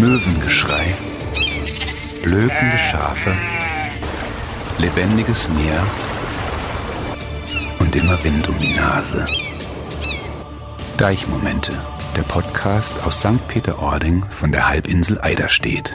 [0.00, 0.96] Möwengeschrei,
[2.22, 3.36] blökende Schafe,
[4.78, 5.86] lebendiges Meer
[7.78, 9.26] und immer Wind um die Nase.
[10.96, 11.72] Deichmomente,
[12.16, 13.46] der Podcast aus St.
[13.48, 15.94] Peter-Ording von der Halbinsel Eiderstedt.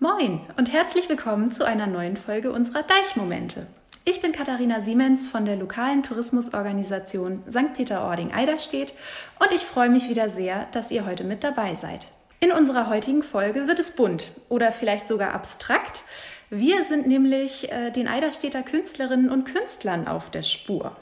[0.00, 3.68] Moin und herzlich willkommen zu einer neuen Folge unserer Deichmomente.
[4.08, 7.74] Ich bin Katharina Siemens von der lokalen Tourismusorganisation St.
[7.74, 8.92] Peter-Ording-Eiderstedt
[9.40, 12.06] und ich freue mich wieder sehr, dass ihr heute mit dabei seid.
[12.38, 16.04] In unserer heutigen Folge wird es bunt oder vielleicht sogar abstrakt.
[16.50, 20.96] Wir sind nämlich äh, den Eiderstädter Künstlerinnen und Künstlern auf der Spur.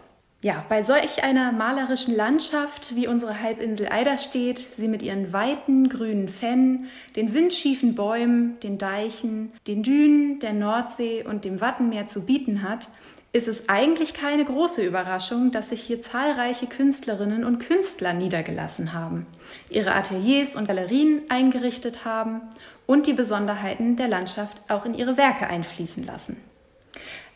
[0.45, 6.29] Ja, bei solch einer malerischen Landschaft wie unsere Halbinsel Eiderstedt, sie mit ihren weiten grünen
[6.29, 12.63] Fennen, den windschiefen Bäumen, den Deichen, den Dünen, der Nordsee und dem Wattenmeer zu bieten
[12.63, 12.89] hat,
[13.33, 19.25] ist es eigentlich keine große Überraschung, dass sich hier zahlreiche Künstlerinnen und Künstler niedergelassen haben,
[19.71, 22.43] ihre Ateliers und Galerien eingerichtet haben
[22.85, 26.37] und die Besonderheiten der Landschaft auch in ihre Werke einfließen lassen.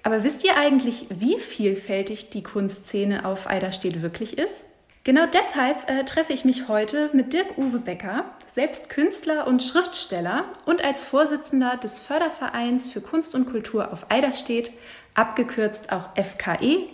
[0.08, 4.64] Aber wisst ihr eigentlich, wie vielfältig die Kunstszene auf Eiderstedt wirklich ist?
[5.04, 10.82] Genau deshalb äh, treffe ich mich heute mit Dirk-Uwe Becker, selbst Künstler und Schriftsteller und
[10.82, 14.70] als Vorsitzender des Fördervereins für Kunst und Kultur auf Eiderstedt,
[15.12, 16.86] abgekürzt auch FKE,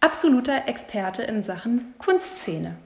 [0.00, 2.76] absoluter Experte in Sachen Kunstszene.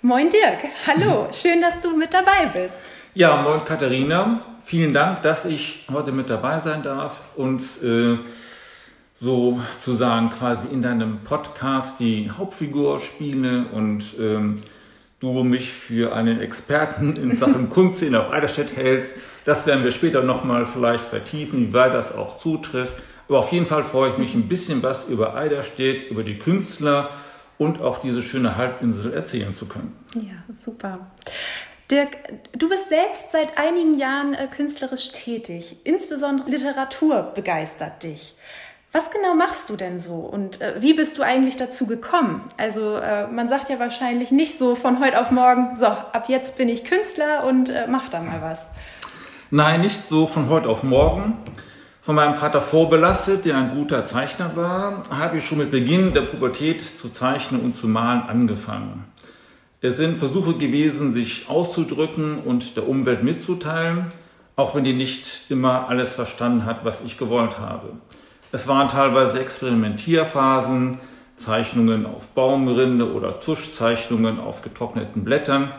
[0.00, 2.78] Moin Dirk, hallo, schön, dass du mit dabei bist.
[3.14, 8.18] Ja, moin Katharina, vielen Dank, dass ich heute mit dabei sein darf und äh,
[9.22, 14.60] sozusagen quasi in deinem Podcast die Hauptfigur spiele und ähm,
[15.20, 19.18] du mich für einen Experten in Sachen Kunstszene auf Eiderstedt hältst.
[19.44, 22.96] Das werden wir später nochmal vielleicht vertiefen, wie weit das auch zutrifft.
[23.28, 27.10] Aber auf jeden Fall freue ich mich ein bisschen was über Eiderstedt, über die Künstler
[27.58, 29.96] und auch diese schöne Halbinsel erzählen zu können.
[30.16, 30.98] Ja, super.
[31.92, 32.16] Dirk,
[32.58, 35.76] du bist selbst seit einigen Jahren äh, künstlerisch tätig.
[35.84, 38.34] Insbesondere Literatur begeistert dich.
[38.94, 42.42] Was genau machst du denn so und äh, wie bist du eigentlich dazu gekommen?
[42.58, 46.58] Also äh, man sagt ja wahrscheinlich nicht so von heute auf morgen, so, ab jetzt
[46.58, 48.66] bin ich Künstler und äh, mach da mal was.
[49.50, 51.38] Nein, nicht so von heute auf morgen.
[52.02, 56.22] Von meinem Vater vorbelastet, der ein guter Zeichner war, habe ich schon mit Beginn der
[56.22, 59.04] Pubertät zu zeichnen und zu malen angefangen.
[59.80, 64.08] Es sind Versuche gewesen, sich auszudrücken und der Umwelt mitzuteilen,
[64.54, 67.94] auch wenn die nicht immer alles verstanden hat, was ich gewollt habe.
[68.54, 70.98] Es waren teilweise Experimentierphasen,
[71.36, 75.72] Zeichnungen auf Baumrinde oder Tuschzeichnungen auf getrockneten Blättern.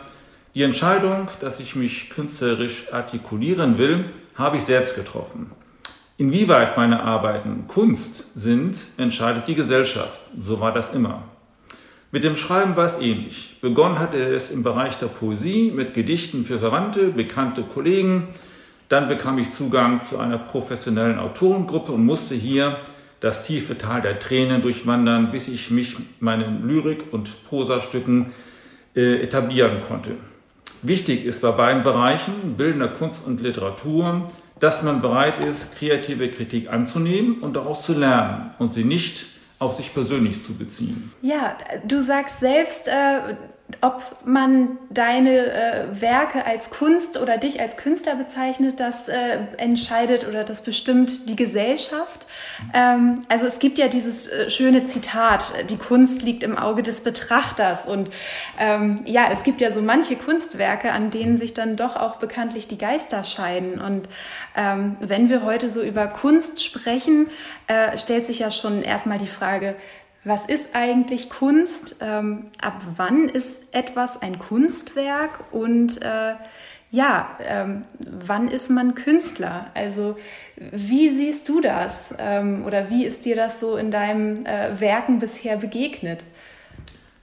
[0.56, 5.52] Die Entscheidung, dass ich mich künstlerisch artikulieren will, habe ich selbst getroffen.
[6.18, 10.20] Inwieweit meine Arbeiten Kunst sind, entscheidet die Gesellschaft.
[10.36, 11.22] So war das immer.
[12.10, 13.58] Mit dem Schreiben war es ähnlich.
[13.60, 18.28] Begonnen hatte es im Bereich der Poesie mit Gedichten für Verwandte, bekannte Kollegen,
[18.88, 22.78] dann bekam ich Zugang zu einer professionellen Autorengruppe und musste hier
[23.20, 28.32] das tiefe Tal der Tränen durchwandern, bis ich mich meinen Lyrik- und Prosastücken
[28.94, 30.12] äh, etablieren konnte.
[30.82, 34.30] Wichtig ist bei beiden Bereichen, bildender Kunst und Literatur,
[34.60, 39.26] dass man bereit ist, kreative Kritik anzunehmen und daraus zu lernen und sie nicht
[39.58, 41.10] auf sich persönlich zu beziehen.
[41.22, 41.56] Ja,
[41.86, 43.34] du sagst selbst, äh,
[43.80, 50.26] ob man deine äh, Werke als Kunst oder dich als Künstler bezeichnet, das äh, entscheidet
[50.28, 52.26] oder das bestimmt die Gesellschaft.
[52.74, 57.02] Ähm, also es gibt ja dieses äh, schöne Zitat, die Kunst liegt im Auge des
[57.02, 57.86] Betrachters.
[57.86, 58.10] Und
[58.58, 62.68] ähm, ja, es gibt ja so manche Kunstwerke, an denen sich dann doch auch bekanntlich
[62.68, 63.80] die Geister scheiden.
[63.80, 64.08] Und
[64.56, 67.28] ähm, wenn wir heute so über Kunst sprechen,
[67.66, 69.74] äh, stellt sich ja schon erstmal die Frage,
[70.24, 71.96] was ist eigentlich Kunst?
[72.00, 75.52] Ähm, ab wann ist etwas ein Kunstwerk?
[75.52, 76.34] Und äh,
[76.90, 79.66] ja, ähm, wann ist man Künstler?
[79.74, 80.16] Also
[80.56, 82.14] wie siehst du das?
[82.18, 86.24] Ähm, oder wie ist dir das so in deinem äh, Werken bisher begegnet?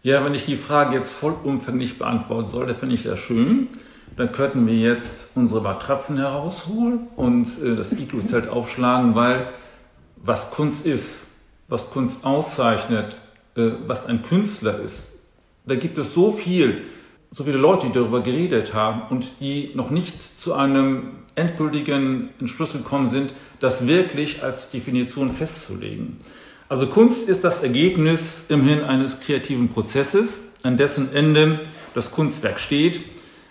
[0.03, 3.69] Ja, wenn ich die Frage jetzt vollumfänglich beantworten sollte, finde ich das schön.
[4.17, 9.47] Dann könnten wir jetzt unsere Matratzen herausholen und äh, das Iglu-Zelt aufschlagen, weil
[10.17, 11.27] was Kunst ist,
[11.71, 13.17] was Kunst auszeichnet,
[13.55, 15.21] äh, was ein Künstler ist.
[15.65, 16.83] Da gibt es so viel,
[17.31, 22.73] so viele Leute, die darüber geredet haben und die noch nicht zu einem endgültigen Entschluss
[22.73, 26.17] gekommen sind, das wirklich als Definition festzulegen.
[26.67, 31.61] Also Kunst ist das Ergebnis immerhin eines kreativen Prozesses, an dessen Ende
[31.93, 33.01] das Kunstwerk steht.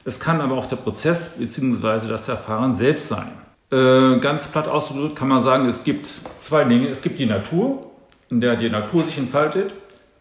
[0.05, 2.07] Es kann aber auch der Prozess bzw.
[2.07, 3.33] das Verfahren selbst sein.
[3.71, 6.07] Äh, ganz platt ausgedrückt kann man sagen, es gibt
[6.39, 6.89] zwei Dinge.
[6.89, 7.90] Es gibt die Natur
[8.31, 9.75] in der die Natur sich entfaltet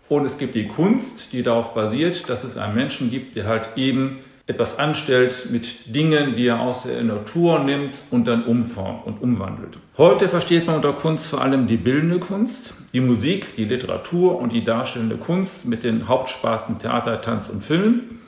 [0.10, 3.70] Und es gibt die Kunst, die darauf basiert, dass es einen Menschen gibt, der halt
[3.76, 4.18] eben
[4.48, 9.78] etwas anstellt mit Dingen, die er aus der Natur nimmt und dann umformt und umwandelt.
[9.96, 14.52] Heute versteht man unter Kunst vor allem die bildende Kunst, die Musik, die Literatur und
[14.52, 18.22] die darstellende Kunst mit den Hauptsparten Theater, Tanz und Film.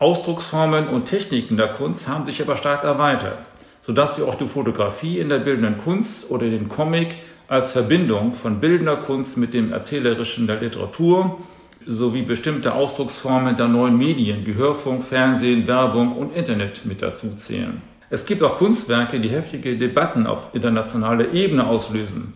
[0.00, 3.38] Ausdrucksformen und Techniken der Kunst haben sich aber stark erweitert,
[3.80, 7.14] sodass wir auch die Fotografie in der bildenden Kunst oder den Comic
[7.48, 11.38] als Verbindung von bildender Kunst mit dem Erzählerischen der Literatur
[11.86, 17.80] sowie bestimmte Ausdrucksformen der neuen Medien wie Hörfunk, Fernsehen, Werbung und Internet mit dazu zählen.
[18.10, 22.32] Es gibt auch Kunstwerke, die heftige Debatten auf internationaler Ebene auslösen.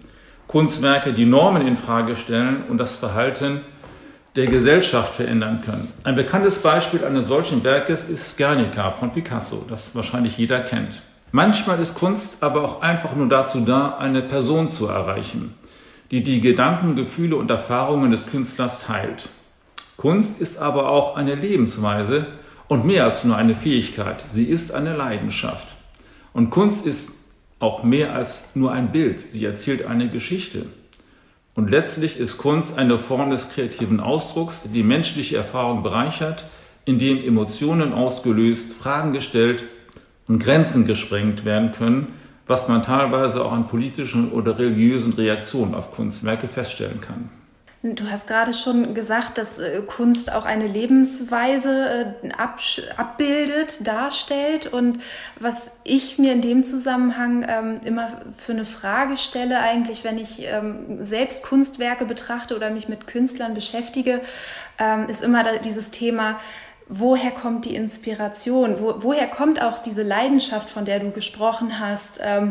[0.47, 3.61] Kunstwerke, die Normen in Frage stellen und das Verhalten
[4.37, 5.89] der Gesellschaft verändern können.
[6.05, 11.03] Ein bekanntes Beispiel eines solchen Werkes ist Guernica von Picasso, das wahrscheinlich jeder kennt.
[11.33, 15.55] Manchmal ist Kunst aber auch einfach nur dazu da, eine Person zu erreichen,
[16.11, 19.29] die die Gedanken, Gefühle und Erfahrungen des Künstlers teilt.
[19.97, 22.27] Kunst ist aber auch eine Lebensweise
[22.67, 24.25] und mehr als nur eine Fähigkeit.
[24.27, 25.69] Sie ist eine Leidenschaft.
[26.33, 27.13] Und Kunst ist
[27.61, 29.21] auch mehr als nur ein Bild.
[29.21, 30.67] Sie erzählt eine Geschichte.
[31.55, 36.45] Und letztlich ist Kunst eine Form des kreativen Ausdrucks, die menschliche Erfahrung bereichert,
[36.87, 39.65] indem Emotionen ausgelöst, Fragen gestellt
[40.31, 42.07] und Grenzen gesprengt werden können,
[42.47, 47.31] was man teilweise auch an politischen oder religiösen Reaktionen auf Kunstwerke feststellen kann.
[47.83, 52.31] Du hast gerade schon gesagt, dass äh, Kunst auch eine Lebensweise äh,
[52.97, 54.67] abbildet, darstellt.
[54.67, 55.01] Und
[55.41, 60.47] was ich mir in dem Zusammenhang ähm, immer für eine Frage stelle, eigentlich, wenn ich
[60.47, 64.21] ähm, selbst Kunstwerke betrachte oder mich mit Künstlern beschäftige,
[64.79, 66.39] ähm, ist immer dieses Thema,
[66.91, 68.81] woher kommt die Inspiration?
[68.81, 72.21] Wo, woher kommt auch diese Leidenschaft, von der du gesprochen hast?
[72.23, 72.51] Ähm,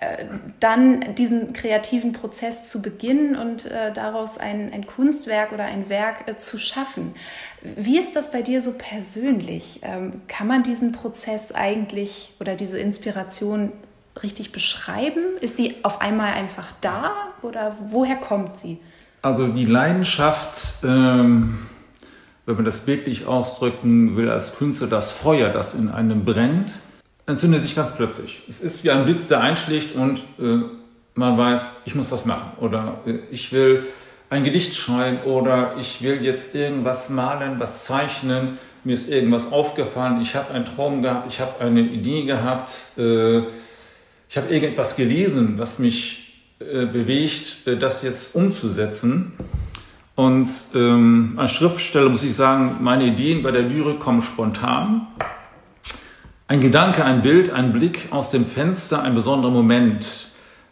[0.00, 0.26] äh,
[0.60, 6.28] dann diesen kreativen Prozess zu beginnen und äh, daraus ein, ein, Kunstwerk oder ein Werk
[6.28, 7.14] äh, zu schaffen.
[7.62, 9.80] Wie ist das bei dir so persönlich?
[9.82, 13.72] Ähm, kann man diesen Prozess eigentlich oder diese Inspiration
[14.22, 15.22] richtig beschreiben?
[15.40, 17.12] Ist sie auf einmal einfach da
[17.42, 18.78] oder woher kommt sie?
[19.22, 21.66] Also die Leidenschaft, ähm,
[22.48, 26.70] wenn man das bildlich ausdrücken will, als Künstler, das Feuer, das in einem brennt,
[27.26, 28.40] entzündet sich ganz plötzlich.
[28.48, 30.62] Es ist wie ein Blitz, der einschlägt und äh,
[31.14, 33.86] man weiß, ich muss das machen oder äh, ich will
[34.30, 40.22] ein Gedicht schreiben oder ich will jetzt irgendwas malen, was zeichnen, mir ist irgendwas aufgefallen,
[40.22, 43.40] ich habe einen Traum gehabt, ich habe eine Idee gehabt, äh,
[44.30, 49.32] ich habe irgendetwas gelesen, was mich äh, bewegt, äh, das jetzt umzusetzen.
[50.18, 55.06] Und ähm, als Schriftsteller muss ich sagen, meine Ideen bei der Lyrik kommen spontan.
[56.48, 60.26] Ein Gedanke, ein Bild, ein Blick aus dem Fenster, ein besonderer Moment.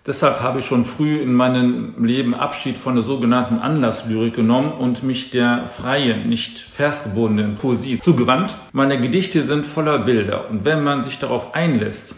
[0.04, 5.04] Deshalb habe ich schon früh in meinem Leben Abschied von der sogenannten Anlasslyrik genommen und
[5.04, 8.56] mich der freien, nicht versgebundenen Poesie zugewandt.
[8.72, 12.16] Meine Gedichte sind voller Bilder und wenn man sich darauf einlässt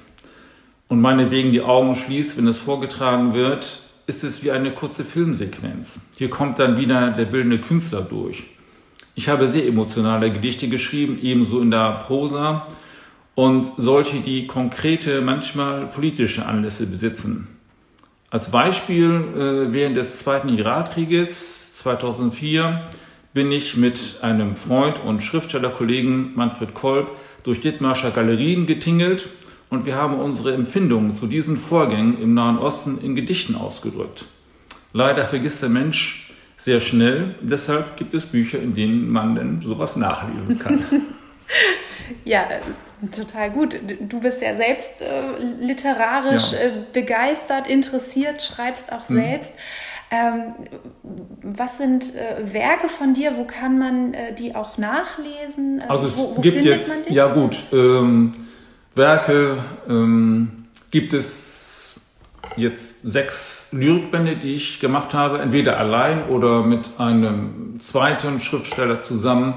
[0.89, 6.01] und meinetwegen die Augen schließt, wenn es vorgetragen wird, ist es wie eine kurze Filmsequenz.
[6.17, 8.45] Hier kommt dann wieder der bildende Künstler durch.
[9.15, 12.67] Ich habe sehr emotionale Gedichte geschrieben, ebenso in der Prosa
[13.35, 17.49] und solche, die konkrete, manchmal politische Anlässe besitzen.
[18.31, 22.89] Als Beispiel äh, während des Zweiten Irakkrieges 2004
[23.35, 27.11] bin ich mit einem Freund und Schriftstellerkollegen Manfred Kolb
[27.45, 29.29] durch Dithmarscher Galerien getingelt
[29.71, 34.25] und wir haben unsere Empfindungen zu diesen Vorgängen im Nahen Osten in Gedichten ausgedrückt.
[34.93, 39.97] Leider vergisst der Mensch sehr schnell, deshalb gibt es Bücher, in denen man denn sowas
[39.97, 40.83] nachlesen kann.
[42.25, 42.49] ja,
[43.13, 43.79] Total gut.
[44.01, 45.07] Du bist ja selbst äh,
[45.61, 46.59] literarisch ja.
[46.59, 49.15] Äh, begeistert, interessiert, schreibst auch mhm.
[49.15, 49.53] selbst.
[50.11, 50.55] Ähm,
[51.43, 53.37] was sind äh, Werke von dir?
[53.37, 55.83] Wo kann man äh, die auch nachlesen?
[55.87, 58.33] also es wo, wo gibt jetzt, ja gut, ähm,
[58.99, 59.57] Werke
[59.89, 61.99] ähm, gibt es
[62.57, 69.55] jetzt sechs Lyrikbände, die ich gemacht habe, entweder allein oder mit einem zweiten Schriftsteller zusammen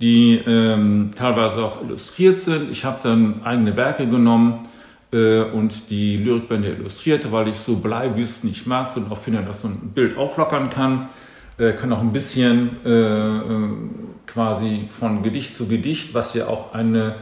[0.00, 2.70] die ähm, teilweise auch illustriert sind.
[2.70, 4.68] Ich habe dann eigene Werke genommen
[5.12, 9.64] äh, und die Lyrikbände illustriert, weil ich so Bleiwüsten nicht mag, sondern auch finde, dass
[9.64, 11.08] man ein Bild auflockern kann.
[11.58, 13.70] Äh, kann auch ein bisschen äh, äh,
[14.26, 17.16] quasi von Gedicht zu Gedicht, was ja auch eine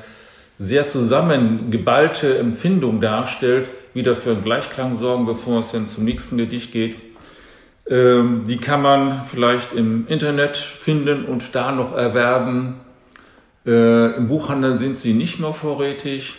[0.58, 6.72] sehr zusammengeballte Empfindung darstellt, wieder für einen Gleichklang sorgen, bevor es dann zum nächsten Gedicht
[6.72, 6.96] geht.
[7.88, 12.74] Ähm, die kann man vielleicht im Internet finden und da noch erwerben.
[13.64, 16.34] Äh, Im Buchhandel sind sie nicht mehr vorrätig,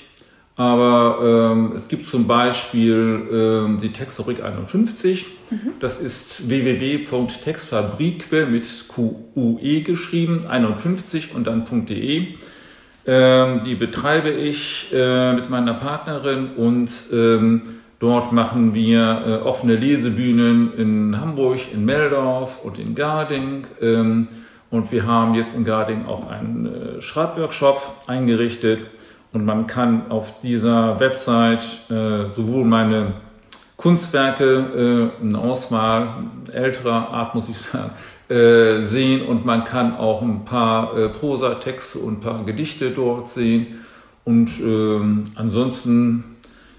[0.57, 1.19] Aber
[1.53, 5.27] ähm, es gibt zum Beispiel ähm, die Textfabrik 51.
[5.51, 5.73] Mhm.
[5.79, 12.37] Das ist www.textfabrique mit QUE geschrieben, 51 und dann .de.
[13.09, 17.61] Ähm, die betreibe ich äh, mit meiner Partnerin und ähm,
[17.99, 23.65] dort machen wir äh, offene Lesebühnen in Hamburg, in Meldorf und in Garding.
[23.81, 24.27] Ähm,
[24.69, 28.81] und wir haben jetzt in Garding auch einen äh, Schreibworkshop eingerichtet
[29.31, 33.13] und man kann auf dieser Website äh, sowohl meine
[33.77, 37.91] Kunstwerke, äh, eine Auswahl älterer Art, muss ich sagen,
[38.29, 43.29] äh, sehen und man kann auch ein paar äh, Prosatexte und ein paar Gedichte dort
[43.29, 43.79] sehen.
[44.25, 46.35] Und ähm, ansonsten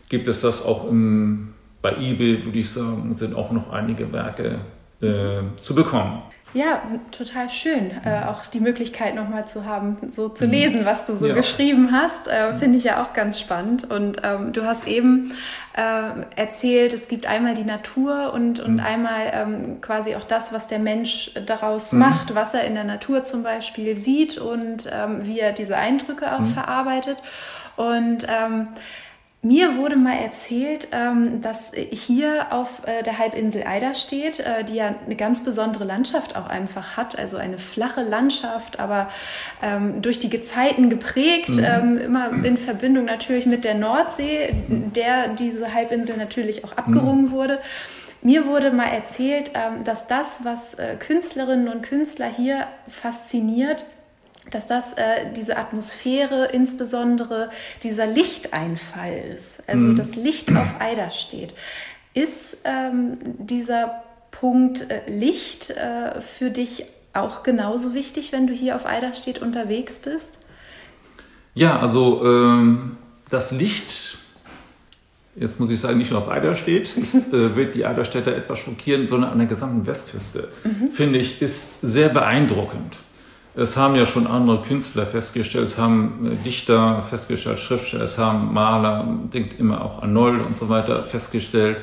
[0.08, 4.60] gibt es das auch im, bei eBay, würde ich sagen, sind auch noch einige Werke
[5.00, 6.22] äh, zu bekommen.
[6.54, 10.50] Ja, total schön, äh, auch die Möglichkeit nochmal zu haben, so zu mhm.
[10.52, 11.34] lesen, was du so ja.
[11.34, 13.90] geschrieben hast, äh, finde ich ja auch ganz spannend.
[13.90, 15.34] Und ähm, du hast eben
[15.74, 18.80] äh, erzählt, es gibt einmal die Natur und, und mhm.
[18.80, 21.98] einmal ähm, quasi auch das, was der Mensch daraus mhm.
[21.98, 26.32] macht, was er in der Natur zum Beispiel sieht und ähm, wie er diese Eindrücke
[26.34, 26.46] auch mhm.
[26.46, 27.18] verarbeitet.
[27.76, 28.68] Und ähm,
[29.40, 34.74] mir wurde mal erzählt, ähm, dass hier auf äh, der Halbinsel Eider steht, äh, die
[34.74, 39.08] ja eine ganz besondere Landschaft auch einfach hat, also eine flache Landschaft, aber
[39.62, 41.64] ähm, durch die Gezeiten geprägt, mhm.
[41.68, 47.30] Ähm, immer in Verbindung natürlich mit der Nordsee, der diese Halbinsel natürlich auch abgerungen mhm.
[47.30, 47.60] wurde.
[48.22, 49.52] Mir wurde mal erzählt,
[49.84, 53.84] dass das, was äh, Künstlerinnen und Künstler hier fasziniert,
[54.50, 57.50] dass das äh, diese Atmosphäre, insbesondere
[57.82, 59.96] dieser Lichteinfall ist, also mhm.
[59.96, 61.54] das Licht auf Eider steht.
[62.14, 68.76] Ist ähm, dieser Punkt äh, Licht äh, für dich auch genauso wichtig, wenn du hier
[68.76, 70.46] auf Eiderstedt unterwegs bist?
[71.54, 72.96] Ja, also ähm,
[73.30, 74.18] das Licht,
[75.34, 79.06] jetzt muss ich sagen, nicht nur auf Eiderstedt, es äh, wird die Eiderstädter etwas schockieren,
[79.06, 80.90] sondern an der gesamten Westküste, mhm.
[80.90, 82.96] finde ich, ist sehr beeindruckend.
[83.54, 88.52] Es haben ja schon andere Künstler festgestellt, es haben äh, Dichter festgestellt, Schriftsteller, es haben
[88.52, 91.78] Maler, denkt immer auch an Noll und so weiter festgestellt.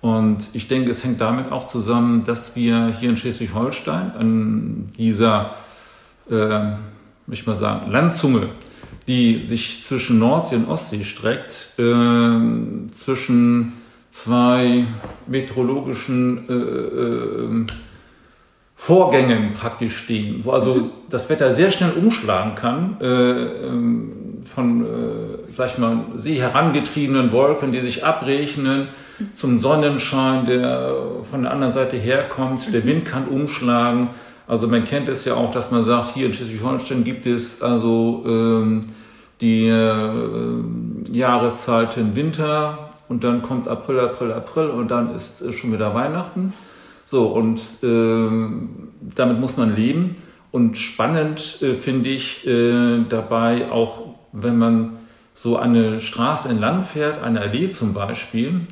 [0.00, 5.54] Und ich denke, es hängt damit auch zusammen, dass wir hier in Schleswig-Holstein an dieser,
[6.28, 6.72] äh,
[7.30, 8.48] ich mal sagen, Landzunge,
[9.06, 13.72] die sich zwischen Nordsee und Ostsee streckt, äh, zwischen
[14.10, 14.86] zwei
[15.26, 17.66] meteorologischen äh, äh
[18.84, 20.90] Vorgängen praktisch stehen, wo also mhm.
[21.08, 24.12] das Wetter sehr schnell umschlagen kann, äh, ähm,
[24.44, 24.88] von, äh,
[25.48, 28.88] sag ich mal, See herangetriebenen Wolken, die sich abrechnen,
[29.32, 32.74] zum Sonnenschein, der von der anderen Seite herkommt.
[32.74, 32.86] Der mhm.
[32.86, 34.08] Wind kann umschlagen.
[34.46, 38.22] Also man kennt es ja auch, dass man sagt, hier in Schleswig-Holstein gibt es also
[38.26, 38.82] ähm,
[39.40, 45.72] die äh, Jahreszeiten Winter und dann kommt April, April, April und dann ist äh, schon
[45.72, 46.52] wieder Weihnachten.
[47.04, 48.28] So, und äh,
[49.14, 50.16] damit muss man leben.
[50.50, 54.96] Und spannend äh, finde ich äh, dabei auch, wenn man
[55.34, 58.66] so eine Straße entlang fährt, eine Allee zum Beispiel,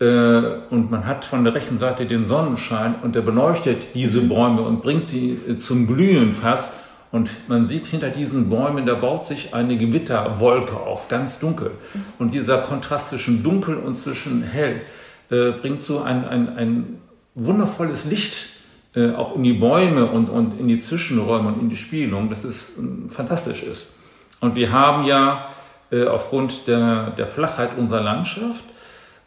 [0.00, 4.62] äh, und man hat von der rechten Seite den Sonnenschein und der beleuchtet diese Bäume
[4.62, 6.80] und bringt sie äh, zum Glühen fast.
[7.12, 11.72] Und man sieht hinter diesen Bäumen, da baut sich eine Gewitterwolke auf, ganz dunkel.
[12.18, 14.82] Und dieser Kontrast zwischen dunkel und zwischen hell
[15.30, 16.98] äh, bringt so ein, ein, ein
[17.34, 18.48] wundervolles Licht
[18.94, 22.44] äh, auch in die Bäume und, und in die Zwischenräume und in die Spiegelung, dass
[22.44, 23.92] es äh, fantastisch ist.
[24.40, 25.48] Und wir haben ja
[25.92, 28.64] äh, aufgrund der, der Flachheit unserer Landschaft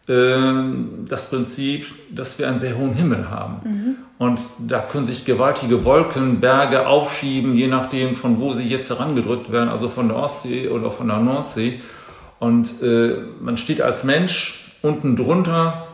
[0.08, 0.36] äh,
[1.08, 3.56] das Prinzip, dass wir einen sehr hohen Himmel haben.
[3.64, 3.96] Mhm.
[4.18, 9.70] Und da können sich gewaltige Wolkenberge aufschieben, je nachdem, von wo sie jetzt herangedrückt werden,
[9.70, 11.80] also von der Ostsee oder von der Nordsee.
[12.40, 15.88] Und äh, man steht als Mensch unten drunter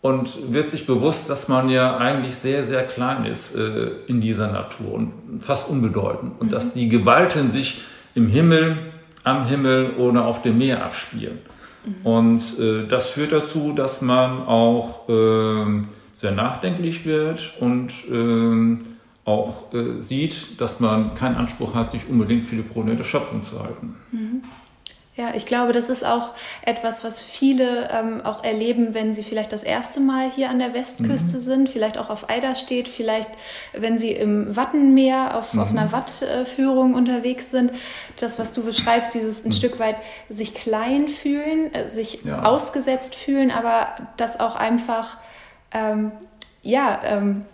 [0.00, 4.50] und wird sich bewusst, dass man ja eigentlich sehr, sehr klein ist äh, in dieser
[4.50, 6.40] Natur und fast unbedeutend.
[6.40, 6.50] Und mhm.
[6.50, 7.82] dass die Gewalten sich
[8.14, 8.78] im Himmel,
[9.24, 11.38] am Himmel oder auf dem Meer abspielen.
[11.84, 12.06] Mhm.
[12.06, 15.82] Und äh, das führt dazu, dass man auch äh,
[16.14, 18.80] sehr nachdenklich wird und ähm,
[19.24, 23.42] auch äh, sieht, dass man keinen Anspruch hat, sich unbedingt für die Krone der Schöpfung
[23.42, 23.94] zu halten.
[24.10, 24.42] Mhm.
[25.18, 26.30] Ja, ich glaube, das ist auch
[26.62, 30.74] etwas, was viele ähm, auch erleben, wenn sie vielleicht das erste Mal hier an der
[30.74, 31.40] Westküste mhm.
[31.40, 33.28] sind, vielleicht auch auf Eider steht, vielleicht
[33.72, 35.60] wenn sie im Wattenmeer auf, mhm.
[35.60, 37.72] auf einer Wattführung unterwegs sind.
[38.20, 39.54] Das, was du beschreibst, dieses ein mhm.
[39.54, 39.96] Stück weit
[40.28, 42.44] sich klein fühlen, äh, sich ja.
[42.44, 45.16] ausgesetzt fühlen, aber das auch einfach
[45.74, 46.12] ähm,
[46.68, 47.46] ja, ähm,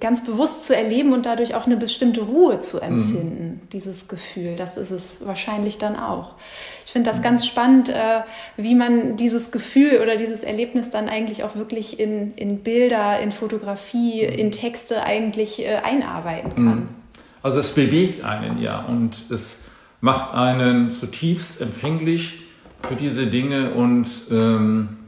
[0.00, 3.68] ganz bewusst zu erleben und dadurch auch eine bestimmte Ruhe zu empfinden, mhm.
[3.72, 4.56] dieses Gefühl.
[4.56, 6.34] Das ist es wahrscheinlich dann auch.
[6.84, 8.22] Ich finde das ganz spannend, äh,
[8.56, 13.30] wie man dieses Gefühl oder dieses Erlebnis dann eigentlich auch wirklich in, in Bilder, in
[13.30, 14.38] Fotografie, mhm.
[14.38, 16.64] in Texte eigentlich äh, einarbeiten kann.
[16.64, 16.88] Mhm.
[17.42, 19.60] Also es bewegt einen ja und es
[20.00, 22.40] macht einen zutiefst empfänglich
[22.88, 24.98] für diese Dinge und ähm,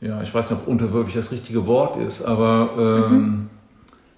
[0.00, 3.50] ja, ich weiß nicht, ob unterwürfig das richtige Wort ist, aber ähm, mhm.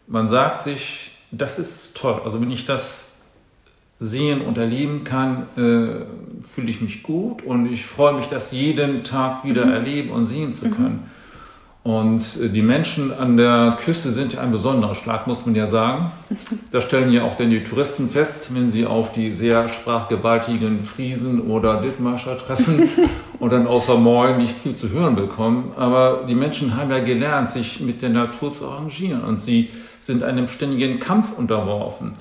[0.06, 2.20] man sagt sich, das ist toll.
[2.24, 3.16] Also wenn ich das
[3.98, 9.04] sehen und erleben kann, äh, fühle ich mich gut und ich freue mich, das jeden
[9.04, 9.72] Tag wieder mhm.
[9.72, 11.10] erleben und sehen zu können.
[11.82, 12.22] Und
[12.54, 16.12] die Menschen an der Küste sind ja ein besonderer Schlag, muss man ja sagen.
[16.72, 21.40] Da stellen ja auch dann die Touristen fest, wenn sie auf die sehr sprachgewaltigen Friesen
[21.40, 22.88] oder Dithmarscher treffen
[23.40, 25.72] und dann außer Moin nicht viel zu hören bekommen.
[25.76, 29.70] Aber die Menschen haben ja gelernt, sich mit der Natur zu arrangieren und sie
[30.00, 32.12] sind einem ständigen Kampf unterworfen.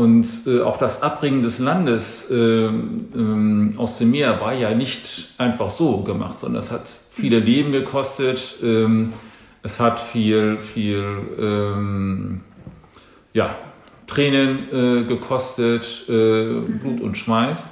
[0.00, 5.34] Und äh, auch das Abbringen des Landes äh, ähm, aus dem Meer war ja nicht
[5.36, 8.54] einfach so gemacht, sondern es hat viele Leben gekostet.
[8.62, 9.12] Ähm,
[9.62, 11.04] es hat viel, viel
[11.38, 12.40] ähm,
[13.34, 13.54] ja,
[14.06, 17.68] Tränen äh, gekostet, äh, Blut und Schweiß.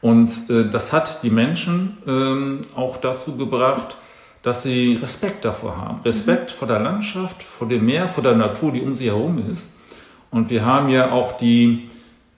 [0.00, 3.98] Und äh, das hat die Menschen ähm, auch dazu gebracht,
[4.40, 6.00] dass sie Respekt davor haben.
[6.06, 9.73] Respekt vor der Landschaft, vor dem Meer, vor der Natur, die um sie herum ist.
[10.34, 11.84] Und wir haben ja auch die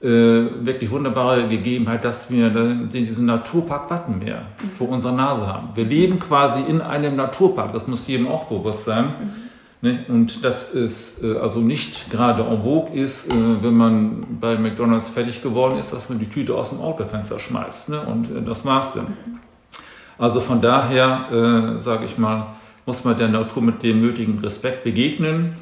[0.03, 4.69] äh, wirklich wunderbare Gegebenheit, dass wir diesen Naturpark Wattenmeer mhm.
[4.69, 5.71] vor unserer Nase haben.
[5.75, 9.07] Wir leben quasi in einem Naturpark, das muss jedem auch bewusst sein.
[9.81, 9.99] Mhm.
[10.09, 15.09] Und dass es äh, also nicht gerade en vogue ist, äh, wenn man bei McDonalds
[15.09, 17.89] fertig geworden ist, dass man die Tüte aus dem Autofenster schmeißt.
[17.89, 18.01] Ne?
[18.03, 19.07] Und äh, das war's dann.
[19.07, 19.39] Mhm.
[20.19, 22.49] Also von daher, äh, sage ich mal,
[22.85, 25.55] muss man der Natur mit dem nötigen Respekt begegnen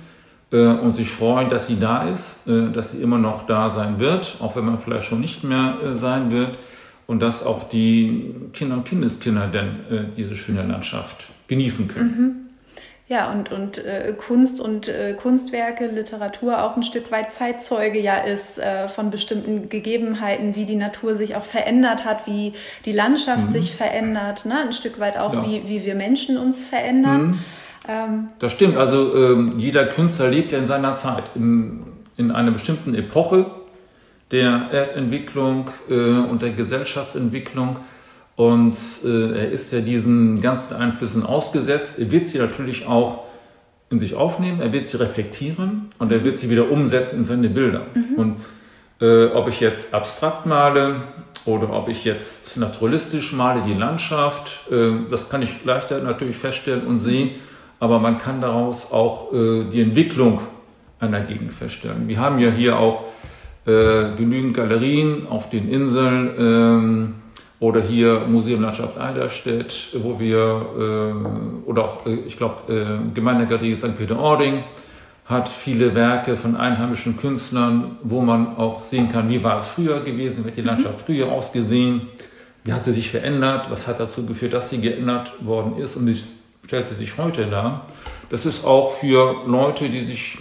[0.59, 4.37] und sich freuen, dass sie da ist, äh, dass sie immer noch da sein wird,
[4.41, 6.59] auch wenn man vielleicht schon nicht mehr äh, sein wird
[7.07, 12.17] und dass auch die Kinder und Kindeskinder denn diese schöne Landschaft genießen können.
[12.19, 12.45] Mhm.
[13.07, 18.17] Ja, und, und äh, Kunst und äh, Kunstwerke, Literatur auch ein Stück weit Zeitzeuge ja
[18.17, 22.55] ist äh, von bestimmten Gegebenheiten, wie die Natur sich auch verändert hat, wie
[22.87, 23.51] die Landschaft mhm.
[23.51, 24.59] sich verändert, ne?
[24.59, 25.47] ein Stück weit auch, ja.
[25.47, 27.27] wie, wie wir Menschen uns verändern.
[27.27, 27.39] Mhm.
[27.89, 31.83] Ähm, das stimmt, also ähm, jeder Künstler lebt ja in seiner Zeit, in,
[32.17, 33.47] in einer bestimmten Epoche
[34.31, 37.79] der Erdentwicklung äh, und der Gesellschaftsentwicklung.
[38.37, 41.99] Und äh, er ist ja diesen ganzen Einflüssen ausgesetzt.
[41.99, 43.25] Er wird sie natürlich auch
[43.91, 47.49] in sich aufnehmen, er wird sie reflektieren und er wird sie wieder umsetzen in seine
[47.49, 47.83] Bilder.
[47.95, 48.15] Mhm.
[48.17, 48.37] Und
[49.01, 51.03] äh, ob ich jetzt abstrakt male
[51.45, 56.87] oder ob ich jetzt naturalistisch male, die Landschaft, äh, das kann ich leichter natürlich feststellen
[56.87, 57.33] und sehen
[57.81, 60.41] aber man kann daraus auch äh, die Entwicklung
[61.01, 62.09] einer Gegend feststellen.
[62.09, 63.05] Wir haben ja hier auch
[63.67, 67.15] äh, genügend Galerien auf den Inseln ähm,
[67.61, 73.75] oder hier Museum Landschaft Eiderstedt, wo wir, äh, oder auch, äh, ich glaube, äh, Gemeindegalerie
[73.75, 73.97] St.
[73.97, 74.65] Peter-Ording
[75.25, 80.01] hat viele Werke von einheimischen Künstlern, wo man auch sehen kann, wie war es früher
[80.01, 82.09] gewesen, wie hat die Landschaft früher ausgesehen,
[82.65, 86.09] wie hat sie sich verändert, was hat dazu geführt, dass sie geändert worden ist und
[86.09, 86.27] ich
[86.65, 87.87] stellt sie sich heute dar.
[88.31, 90.39] Das ist auch für Leute, die sich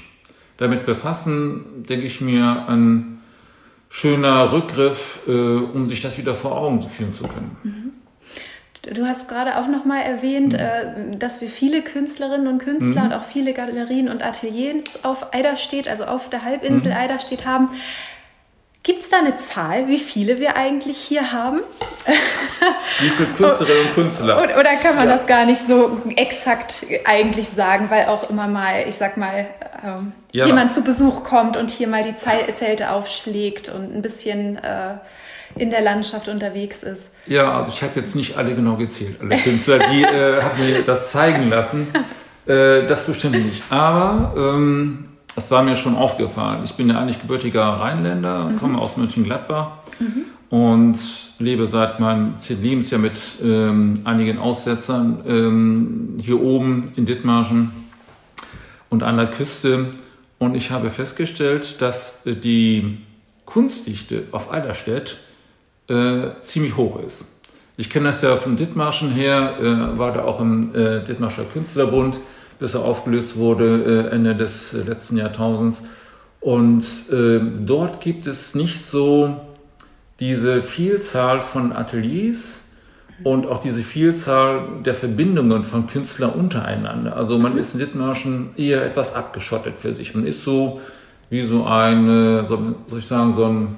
[0.58, 3.22] damit befassen, denke ich mir, ein
[3.90, 7.58] schöner Rückgriff, äh, um sich das wieder vor Augen führen zu können.
[7.64, 7.94] Mhm.
[8.94, 10.60] Du hast gerade auch noch mal erwähnt, mhm.
[10.60, 13.08] äh, dass wir viele Künstlerinnen und Künstler mhm.
[13.08, 16.98] und auch viele Galerien und Ateliers auf Eiderstedt, also auf der Halbinsel mhm.
[16.98, 17.70] Eiderstedt haben.
[18.84, 21.62] Gibt es da eine Zahl, wie viele wir eigentlich hier haben?
[23.00, 24.44] Wie viele Künstlerinnen und Künstler?
[24.44, 25.16] Oder kann man ja.
[25.16, 29.48] das gar nicht so exakt eigentlich sagen, weil auch immer mal, ich sag mal,
[29.84, 30.46] ähm, ja.
[30.46, 34.96] jemand zu Besuch kommt und hier mal die Zelte aufschlägt und ein bisschen äh,
[35.56, 37.10] in der Landschaft unterwegs ist?
[37.26, 40.82] Ja, also ich habe jetzt nicht alle genau gezählt, alle Künstler, die äh, haben mir
[40.86, 41.88] das zeigen lassen.
[42.46, 43.64] Äh, das bestimmt nicht.
[43.70, 46.62] Aber ähm, das war mir schon aufgefallen.
[46.64, 48.58] Ich bin ja eigentlich gebürtiger Rheinländer, mhm.
[48.58, 50.26] komme aus Mönchengladbach mhm.
[50.50, 50.98] und
[51.40, 57.72] lebe seit meinem zehnten Lebensjahr mit ähm, einigen Aussetzern ähm, hier oben in Dithmarschen
[58.90, 59.88] und an der Küste.
[60.38, 63.00] Und ich habe festgestellt, dass äh, die
[63.46, 65.18] Kunstdichte auf Eiderstedt
[65.90, 67.26] äh, ziemlich hoch ist.
[67.76, 72.20] Ich kenne das ja von Dithmarschen her, äh, war da auch im äh, Dithmarscher Künstlerbund
[72.64, 75.82] bis er aufgelöst wurde äh, Ende des äh, letzten Jahrtausends.
[76.40, 79.36] Und äh, dort gibt es nicht so
[80.22, 82.64] diese Vielzahl von Ateliers
[83.26, 87.18] und auch diese Vielzahl der Verbindungen von Künstlern untereinander.
[87.18, 87.60] Also man mhm.
[87.60, 90.16] ist in Dithmarschen eher etwas abgeschottet für sich.
[90.16, 90.80] Man ist so
[91.30, 93.78] wie so ein, so, soll ich sagen, so ein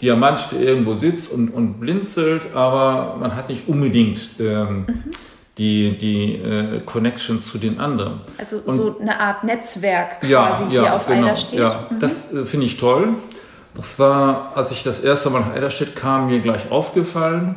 [0.00, 5.02] Diamant, der irgendwo sitzt und, und blinzelt, aber man hat nicht unbedingt ähm, mhm.
[5.58, 8.20] Die, die äh, Connection zu den anderen.
[8.38, 11.58] Also und, so eine Art Netzwerk quasi ja, hier ja, auf genau, Eiderstedt.
[11.58, 12.00] Ja, mhm.
[12.00, 13.14] das äh, finde ich toll.
[13.76, 17.56] Das war, als ich das erste Mal nach Eiderstedt kam, mir gleich aufgefallen.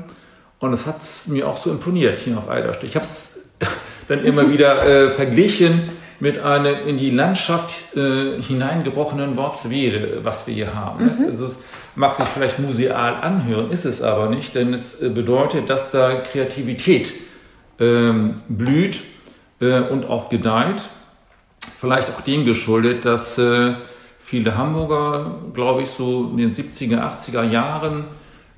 [0.59, 2.89] Und es hat mir auch so imponiert hier auf Eiderstedt.
[2.89, 3.49] Ich habe es
[4.07, 10.53] dann immer wieder äh, verglichen mit einem in die Landschaft äh, hineingebrochenen Worpswede, was wir
[10.53, 11.03] hier haben.
[11.03, 11.25] Mhm.
[11.27, 11.59] Also es
[11.95, 16.15] mag sich vielleicht museal anhören, ist es aber nicht, denn es äh, bedeutet, dass da
[16.15, 17.13] Kreativität
[17.79, 19.03] ähm, blüht
[19.59, 20.81] äh, und auch gedeiht.
[21.79, 23.75] Vielleicht auch dem geschuldet, dass äh,
[24.19, 28.05] viele Hamburger, glaube ich, so in den 70er, 80er Jahren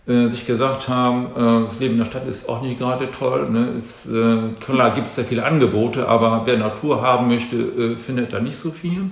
[0.08, 3.50] äh, sich gesagt haben, äh, das Leben in der Stadt ist auch nicht gerade toll.
[3.50, 3.70] Ne?
[3.78, 8.34] Ist, äh, klar gibt es sehr viele Angebote, aber wer Natur haben möchte, äh, findet
[8.34, 9.00] da nicht so viel.
[9.00, 9.12] Mhm.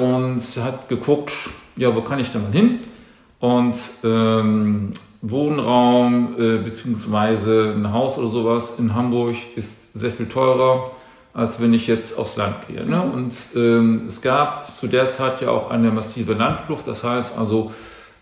[0.00, 1.30] Und hat geguckt,
[1.76, 2.80] ja, wo kann ich denn mal hin?
[3.40, 4.92] Und ähm,
[5.22, 10.90] Wohnraum äh, beziehungsweise ein Haus oder sowas in Hamburg ist sehr viel teurer,
[11.32, 12.84] als wenn ich jetzt aufs Land gehe.
[12.84, 13.00] Ne?
[13.00, 16.86] Und ähm, es gab zu der Zeit ja auch eine massive Landflucht.
[16.86, 17.72] Das heißt also,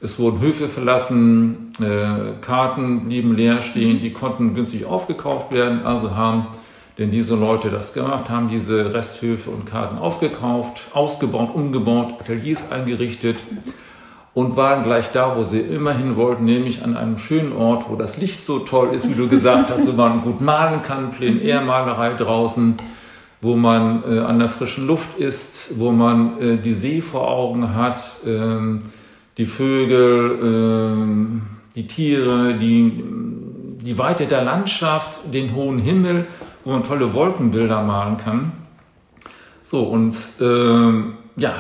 [0.01, 5.85] es wurden Höfe verlassen, äh, Karten blieben leer stehen, die konnten günstig aufgekauft werden.
[5.85, 6.49] Also haben
[6.99, 13.43] denn diese Leute das gemacht, haben diese Resthöfe und Karten aufgekauft, ausgebaut, umgebaut, Ateliers eingerichtet
[14.35, 17.97] und waren gleich da, wo sie immer hin wollten, nämlich an einem schönen Ort, wo
[17.97, 22.15] das Licht so toll ist, wie du gesagt hast, wo man gut malen kann, Plein-Air-Malerei
[22.15, 22.79] draußen,
[23.43, 27.75] wo man äh, an der frischen Luft ist, wo man äh, die See vor Augen
[27.75, 28.01] hat.
[28.27, 28.81] Ähm,
[29.39, 31.43] die Vögel, ähm,
[31.75, 33.03] die Tiere, die,
[33.81, 36.27] die Weite der Landschaft, den hohen Himmel,
[36.65, 38.53] wo man tolle Wolkenbilder malen kann.
[39.63, 41.55] So, und ähm, ja,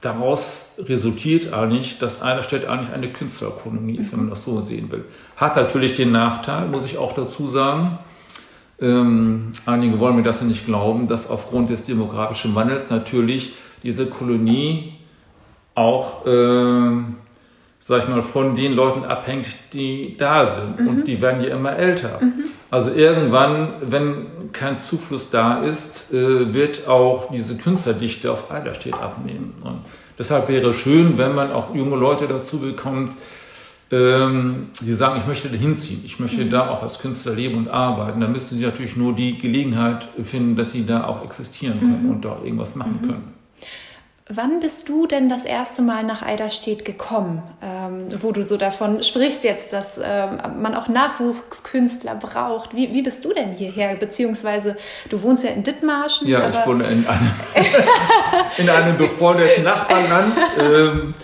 [0.00, 5.04] daraus resultiert eigentlich, dass Eiderstedt eigentlich eine Künstlerkolonie ist, wenn man das so sehen will.
[5.36, 7.98] Hat natürlich den Nachteil, muss ich auch dazu sagen,
[8.80, 14.06] ähm, einige wollen mir das ja nicht glauben, dass aufgrund des demografischen Wandels natürlich diese
[14.06, 14.94] Kolonie
[15.74, 16.90] auch, äh,
[17.80, 20.80] sag ich mal, von den Leuten abhängt, die da sind.
[20.80, 20.88] Mhm.
[20.88, 22.20] Und die werden ja immer älter.
[22.20, 22.44] Mhm.
[22.70, 29.54] Also irgendwann, wenn kein Zufluss da ist, äh, wird auch diese Künstlerdichte auf Eiderstedt abnehmen.
[29.64, 29.80] Und
[30.18, 33.10] deshalb wäre es schön, wenn man auch junge Leute dazu bekommt,
[33.90, 36.50] ähm, die sagen, ich möchte da hinziehen, ich möchte mhm.
[36.50, 38.20] da auch als Künstler leben und arbeiten.
[38.20, 42.10] Da müssen sie natürlich nur die Gelegenheit finden, dass sie da auch existieren können mhm.
[42.10, 43.06] und da irgendwas machen mhm.
[43.06, 43.37] können.
[44.30, 49.02] Wann bist du denn das erste Mal nach Eiderstedt gekommen, ähm, wo du so davon
[49.02, 52.76] sprichst jetzt, dass ähm, man auch Nachwuchskünstler braucht?
[52.76, 53.96] Wie, wie bist du denn hierher?
[53.96, 54.76] Beziehungsweise
[55.08, 56.28] du wohnst ja in Dithmarschen.
[56.28, 57.30] Ja, ich wohne in einem,
[58.58, 60.34] in einem befreundeten Nachbarland.
[60.60, 61.14] Ähm,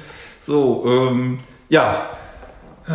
[0.41, 1.37] so, ähm,
[1.69, 2.09] ja,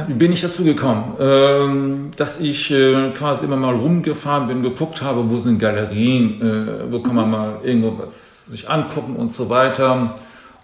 [0.07, 1.17] wie bin ich dazu gekommen?
[1.19, 6.91] Ähm, dass ich äh, quasi immer mal rumgefahren bin, geguckt habe, wo sind Galerien, äh,
[6.91, 7.31] wo kann man mhm.
[7.31, 10.15] mal irgendwo was sich angucken und so weiter.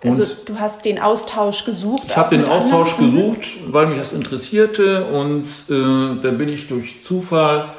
[0.04, 2.04] Also und also du hast den Austausch gesucht?
[2.08, 3.14] Ich habe den Austausch anderen?
[3.14, 3.34] Mhm.
[3.34, 7.70] gesucht, weil mich das interessierte und äh, dann bin ich durch Zufall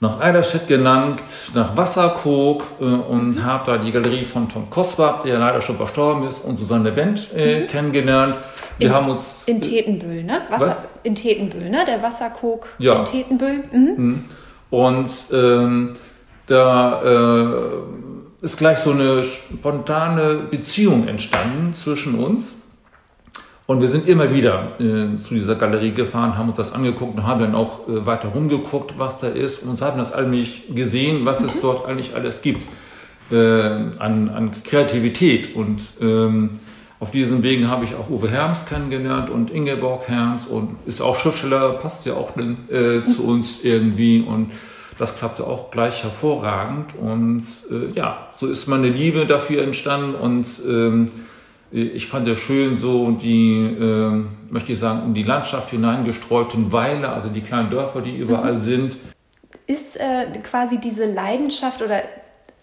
[0.00, 1.22] nach Eiderstedt gelangt,
[1.54, 3.44] nach Wasserkog äh, und mhm.
[3.44, 7.30] habe da die Galerie von Tom Koswab, der leider schon verstorben ist, und Susanne Wendt
[7.34, 7.68] äh, mhm.
[7.68, 8.36] kennengelernt.
[8.78, 10.42] Wir in, haben uns in Tetenbüll, ne?
[10.50, 10.82] Wasser, was?
[11.02, 11.84] In Tetenbüll, ne?
[11.86, 12.96] Der Wasserkog ja.
[12.96, 13.64] in Tetenbüll.
[13.72, 13.94] Mhm.
[13.96, 14.24] mhm.
[14.68, 15.96] Und ähm,
[16.46, 17.46] da äh,
[18.46, 22.62] ist gleich so eine spontane Beziehung entstanden zwischen uns.
[23.66, 27.26] Und wir sind immer wieder äh, zu dieser Galerie gefahren, haben uns das angeguckt und
[27.26, 29.64] haben dann auch äh, weiter rumgeguckt, was da ist.
[29.64, 32.62] Und uns haben das allmählich gesehen, was es dort eigentlich alles gibt
[33.32, 35.56] äh, an, an Kreativität.
[35.56, 36.50] Und ähm,
[37.00, 41.18] auf diesen Wegen habe ich auch Uwe Herms kennengelernt und Ingeborg Herms und ist auch
[41.18, 44.20] Schriftsteller, passt ja auch äh, zu uns irgendwie.
[44.20, 44.52] Und
[44.98, 46.94] das klappte auch gleich hervorragend.
[46.96, 51.10] Und äh, ja, so ist meine Liebe dafür entstanden und ähm,
[51.72, 57.12] ich fand es schön, so die, äh, möchte ich sagen, in die Landschaft hineingestreuten Weiler,
[57.12, 58.60] also die kleinen Dörfer, die überall mhm.
[58.60, 58.96] sind.
[59.66, 62.02] Ist äh, quasi diese Leidenschaft oder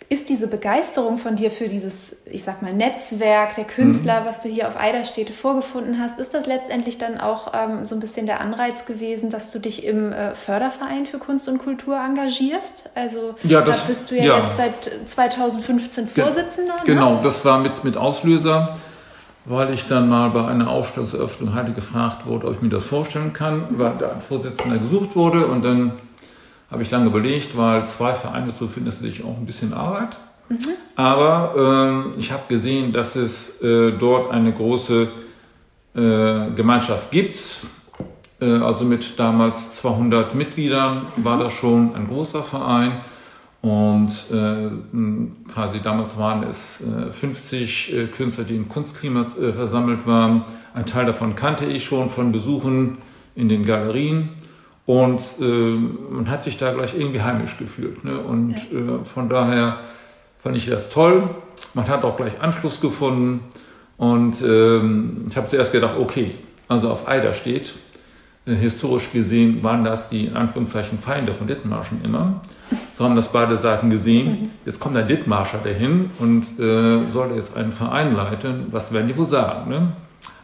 [0.10, 4.26] ist diese Begeisterung von dir für dieses, ich sag mal, Netzwerk der Künstler, mhm.
[4.26, 8.00] was du hier auf Eiderstädte vorgefunden hast, ist das letztendlich dann auch ähm, so ein
[8.00, 12.90] bisschen der Anreiz gewesen, dass du dich im äh, Förderverein für Kunst und Kultur engagierst?
[12.96, 16.74] Also ja, das, da bist du ja, ja, jetzt seit 2015 Vorsitzender.
[16.86, 17.02] Ge ne?
[17.02, 18.78] Genau, das war mit, mit Auslöser
[19.46, 23.34] weil ich dann mal bei einer Ausstellungseröffnung hatte gefragt wurde, ob ich mir das vorstellen
[23.34, 25.94] kann, weil da ein Vorsitzender gesucht wurde und dann
[26.74, 30.18] habe ich lange überlegt, weil zwei Vereine zu finden ist natürlich auch ein bisschen Arbeit.
[30.50, 30.58] Mhm.
[30.96, 35.10] Aber ähm, ich habe gesehen, dass es äh, dort eine große
[35.96, 37.40] äh, Gemeinschaft gibt.
[38.42, 43.02] Äh, also mit damals 200 Mitgliedern war das schon ein großer Verein.
[43.62, 44.70] Und äh,
[45.54, 50.44] quasi damals waren es äh, 50 äh, Künstler, die im Kunstklima äh, versammelt waren.
[50.74, 52.98] Ein Teil davon kannte ich schon von Besuchen
[53.36, 54.30] in den Galerien.
[54.86, 58.04] Und äh, man hat sich da gleich irgendwie heimisch gefühlt.
[58.04, 58.18] Ne?
[58.20, 58.80] Und ja.
[58.80, 59.80] Äh, von daher
[60.42, 61.30] fand ich das toll.
[61.74, 63.42] Man hat auch gleich Anschluss gefunden.
[63.98, 66.32] Und ähm, ich habe zuerst gedacht, okay,
[66.68, 67.74] also auf Eider steht,
[68.46, 72.42] äh, historisch gesehen waren das die in Anführungszeichen Feinde von Dithmarschen immer.
[72.92, 74.52] So haben das beide Seiten gesehen.
[74.66, 78.66] Jetzt kommt der Dithmarscher dahin und äh, soll jetzt einen Verein leiten.
[78.72, 79.70] Was werden die wohl sagen?
[79.70, 79.94] Ne?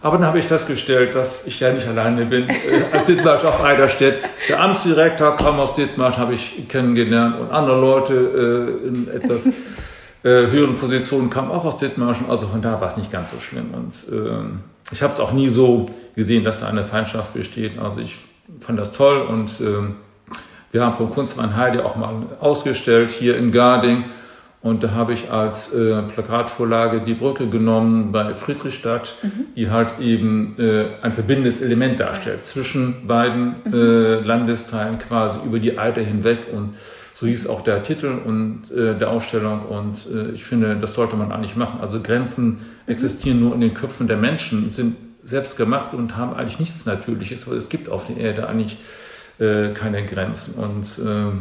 [0.01, 2.53] Aber dann habe ich festgestellt, dass ich ja nicht alleine bin äh,
[2.93, 4.19] als Dithmarsch auf Eiderstedt.
[4.47, 8.13] Der Amtsdirektor kam aus Dithmarsch, habe ich kennengelernt und andere Leute
[8.83, 9.51] äh, in etwas äh,
[10.23, 12.19] höheren Positionen kamen auch aus Dithmarsch.
[12.29, 13.73] Also von da war es nicht ganz so schlimm.
[13.73, 14.59] Und ähm,
[14.91, 17.77] ich habe es auch nie so gesehen, dass da eine Feindschaft besteht.
[17.77, 18.15] Also ich
[18.61, 19.95] fand das toll und ähm,
[20.71, 24.05] wir haben vom Kunstmann Heide auch mal ausgestellt hier in Garding.
[24.61, 29.45] Und da habe ich als äh, Plakatvorlage die Brücke genommen bei Friedrichstadt, mhm.
[29.55, 33.73] die halt eben äh, ein verbindendes Element darstellt zwischen beiden mhm.
[33.73, 36.47] äh, Landesteilen quasi über die Eider hinweg.
[36.51, 36.75] Und
[37.15, 39.65] so hieß auch der Titel und äh, der Ausstellung.
[39.65, 41.79] Und äh, ich finde, das sollte man eigentlich machen.
[41.79, 42.57] Also Grenzen mhm.
[42.87, 47.49] existieren nur in den Köpfen der Menschen, sind selbst gemacht und haben eigentlich nichts Natürliches,
[47.49, 48.77] weil es gibt auf der Erde eigentlich
[49.39, 50.55] äh, keine Grenzen.
[50.55, 51.31] Und äh,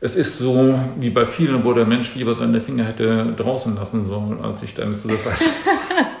[0.00, 4.04] es ist so, wie bei vielen, wo der Mensch lieber seine Finger hätte draußen lassen
[4.04, 5.52] sollen, als sich damit zu befassen.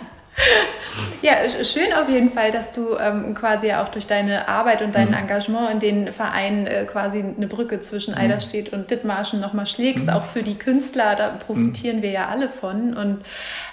[1.20, 1.32] Ja,
[1.64, 5.14] schön auf jeden Fall, dass du ähm, quasi auch durch deine Arbeit und dein mhm.
[5.14, 8.20] Engagement in den Vereinen äh, quasi eine Brücke zwischen mhm.
[8.20, 10.12] Eiderstedt und Dithmarschen nochmal schlägst, mhm.
[10.12, 12.02] auch für die Künstler, da profitieren mhm.
[12.02, 12.94] wir ja alle von.
[12.96, 13.24] Und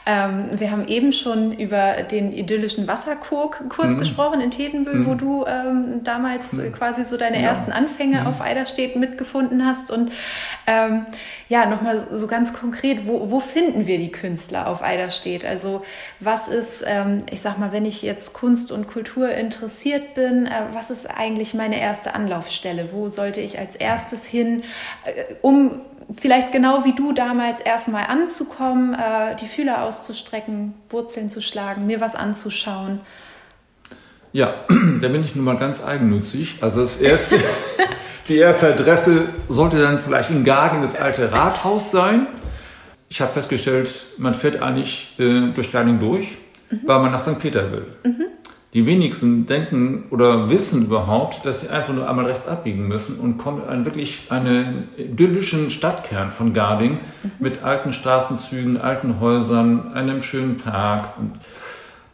[0.07, 3.99] ähm, wir haben eben schon über den idyllischen Wasserkog kurz mhm.
[3.99, 5.05] gesprochen in Tedenbühl, mhm.
[5.05, 6.71] wo du ähm, damals mhm.
[6.73, 7.49] quasi so deine ja.
[7.49, 8.27] ersten Anfänge mhm.
[8.27, 9.91] auf Eiderstedt mitgefunden hast.
[9.91, 10.11] Und
[10.65, 11.05] ähm,
[11.47, 15.45] ja, nochmal so ganz konkret, wo, wo finden wir die Künstler auf Eiderstedt?
[15.45, 15.83] Also
[16.19, 20.51] was ist, ähm, ich sag mal, wenn ich jetzt Kunst und Kultur interessiert bin, äh,
[20.71, 22.93] was ist eigentlich meine erste Anlaufstelle?
[22.93, 24.63] Wo sollte ich als erstes hin,
[25.03, 25.81] äh, um
[26.17, 31.99] vielleicht genau wie du damals erstmal anzukommen, äh, die Fühler auszustrecken, Wurzeln zu schlagen, mir
[31.99, 33.01] was anzuschauen.
[34.31, 34.63] Ja,
[35.01, 36.59] da bin ich nun mal ganz eigennützig.
[36.61, 37.35] Also das erste,
[38.29, 42.27] die erste Adresse sollte dann vielleicht in Gagen das alte Rathaus sein.
[43.09, 46.37] Ich habe festgestellt, man fährt eigentlich äh, durch Garding durch,
[46.69, 46.81] mhm.
[46.85, 47.39] weil man nach St.
[47.39, 47.87] Peter will.
[48.03, 48.25] Mhm
[48.75, 53.37] die wenigsten denken oder wissen überhaupt, dass sie einfach nur einmal rechts abbiegen müssen und
[53.37, 57.31] kommen in wirklich einen idyllischen Stadtkern von Garding mhm.
[57.39, 61.39] mit alten Straßenzügen, alten Häusern, einem schönen Park und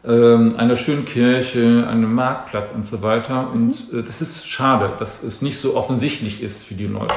[0.04, 3.42] ähm, einer schönen Kirche, einem Marktplatz und so weiter.
[3.42, 3.52] Mhm.
[3.54, 7.14] Und äh, das ist schade, dass es nicht so offensichtlich ist für die Leute.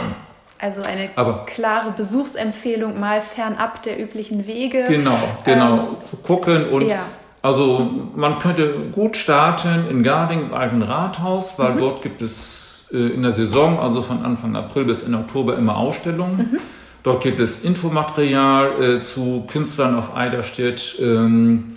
[0.57, 4.85] Also eine Aber, klare Besuchsempfehlung, mal fernab der üblichen Wege.
[4.87, 5.87] Genau, genau.
[5.89, 7.05] Ähm, zu gucken und ja
[7.45, 11.77] also man könnte gut starten in Garding im alten Rathaus, weil mhm.
[11.77, 15.77] dort gibt es äh, in der Saison, also von Anfang April bis Ende Oktober, immer
[15.77, 16.37] Ausstellungen.
[16.37, 16.59] Mhm.
[17.03, 20.95] Dort gibt es Infomaterial äh, zu Künstlern auf Eiderstedt.
[20.99, 21.75] Ähm,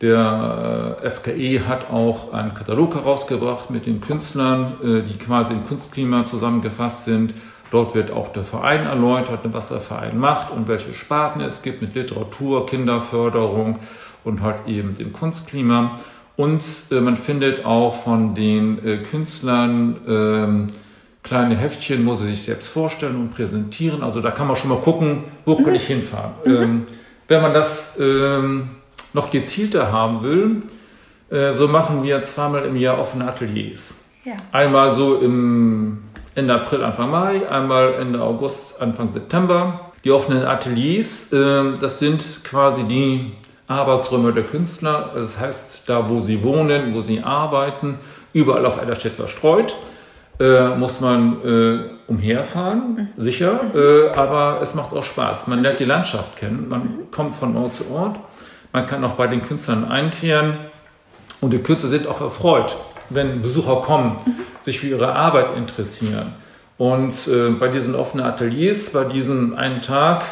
[0.00, 6.26] der äh, FKE hat auch einen Katalog herausgebracht mit den Künstlern, die quasi im Kunstklima
[6.26, 7.34] zusammengefasst sind.
[7.72, 11.82] Dort wird auch der Verein erläutert, was der Verein macht und welche Sparten es gibt
[11.82, 13.80] mit Literatur, Kinderförderung
[14.24, 15.98] und halt eben dem Kunstklima.
[16.36, 20.66] Und äh, man findet auch von den äh, Künstlern ähm,
[21.22, 24.02] kleine Heftchen, wo sie sich selbst vorstellen und präsentieren.
[24.02, 25.64] Also da kann man schon mal gucken, wo mhm.
[25.64, 26.32] kann ich hinfahren.
[26.44, 26.54] Mhm.
[26.54, 26.86] Ähm,
[27.26, 28.70] wenn man das ähm,
[29.12, 30.60] noch gezielter haben will,
[31.30, 33.96] äh, so machen wir zweimal im Jahr offene Ateliers.
[34.24, 34.34] Ja.
[34.52, 35.98] Einmal so im
[36.34, 39.90] Ende April, Anfang Mai, einmal Ende August, Anfang September.
[40.04, 43.32] Die offenen Ateliers, äh, das sind quasi die
[43.68, 47.98] Arbeitsräume der Künstler, das heißt da, wo sie wohnen, wo sie arbeiten,
[48.32, 49.76] überall auf Eiderstedt verstreut.
[50.40, 53.22] Äh, muss man äh, umherfahren, mhm.
[53.22, 55.48] sicher, äh, aber es macht auch Spaß.
[55.48, 57.10] Man lernt die Landschaft kennen, man mhm.
[57.10, 58.20] kommt von Ort zu Ort,
[58.72, 60.58] man kann auch bei den Künstlern einkehren
[61.40, 62.76] und die Künstler sind auch erfreut,
[63.10, 64.34] wenn Besucher kommen, mhm.
[64.60, 66.34] sich für ihre Arbeit interessieren.
[66.76, 70.24] Und äh, bei diesen offenen Ateliers, bei diesem einen Tag,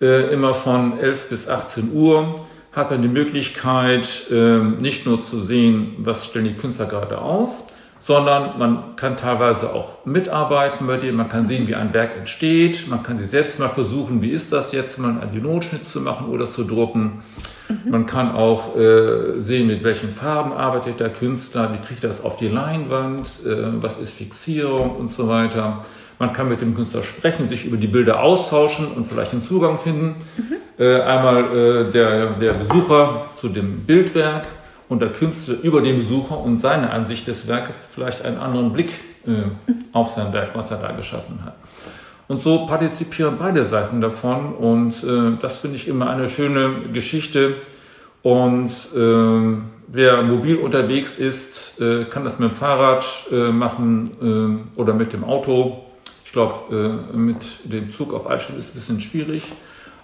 [0.00, 2.36] äh, immer von 11 bis 18 Uhr,
[2.72, 7.66] hat dann die Möglichkeit, ähm, nicht nur zu sehen, was stellen die Künstler gerade aus,
[7.98, 12.88] sondern man kann teilweise auch mitarbeiten bei denen, man kann sehen, wie ein Werk entsteht,
[12.88, 16.28] man kann sich selbst mal versuchen, wie ist das jetzt, mal einen Notschnitt zu machen
[16.28, 17.22] oder zu drucken.
[17.68, 17.90] Mhm.
[17.90, 22.24] Man kann auch äh, sehen, mit welchen Farben arbeitet der Künstler, wie kriegt er das
[22.24, 25.80] auf die Leinwand, äh, was ist Fixierung und so weiter.
[26.18, 29.78] Man kann mit dem Künstler sprechen, sich über die Bilder austauschen und vielleicht einen Zugang
[29.78, 30.16] finden.
[30.36, 30.84] Mhm.
[30.84, 34.46] Äh, einmal äh, der, der Besucher zu dem Bildwerk
[34.88, 38.90] und der Künstler über den Besucher und seine Ansicht des Werkes vielleicht einen anderen Blick
[39.26, 39.42] äh,
[39.92, 41.54] auf sein Werk, was er da geschaffen hat.
[42.26, 47.56] Und so partizipieren beide Seiten davon und äh, das finde ich immer eine schöne Geschichte.
[48.22, 54.80] Und äh, wer mobil unterwegs ist, äh, kann das mit dem Fahrrad äh, machen äh,
[54.80, 55.84] oder mit dem Auto.
[56.38, 59.42] Glaube, äh, mit dem Zug auf Altstadt ist es ein bisschen schwierig.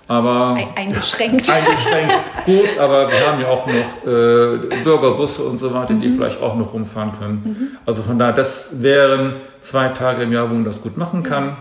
[0.09, 1.49] Aber eingeschränkt.
[1.49, 2.13] eingeschränkt.
[2.45, 6.17] Gut, aber wir haben ja auch noch äh, Bürgerbusse und so weiter, die mhm.
[6.17, 7.43] vielleicht auch noch rumfahren können.
[7.45, 7.69] Mhm.
[7.87, 11.45] Also von daher, das wären zwei Tage im Jahr, wo man das gut machen kann.
[11.45, 11.57] Mhm.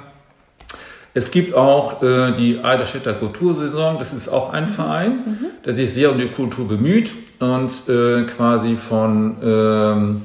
[1.14, 4.00] Es gibt auch äh, die Eiderstädter Kultursaison.
[4.00, 4.70] Das ist auch ein mhm.
[4.70, 5.46] Verein, mhm.
[5.64, 10.22] der sich sehr um die Kultur bemüht und äh, quasi von ähm,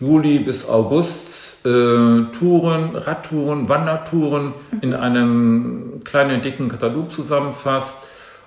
[0.00, 8.04] Juli bis August Touren, Radtouren, Wandertouren in einem kleinen, dicken Katalog zusammenfasst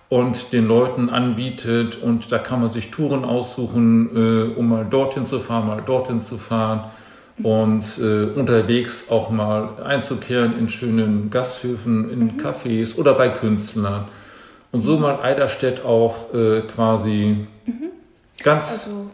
[0.09, 2.01] und den Leuten anbietet.
[2.01, 6.21] Und da kann man sich Touren aussuchen, äh, um mal dorthin zu fahren, mal dorthin
[6.21, 6.85] zu fahren
[7.43, 12.37] und äh, unterwegs auch mal einzukehren in schönen Gasthöfen, in mhm.
[12.37, 14.07] Cafés oder bei Künstlern.
[14.71, 17.89] Und so mal Eiderstedt auch äh, quasi mhm.
[18.43, 19.09] ganz, also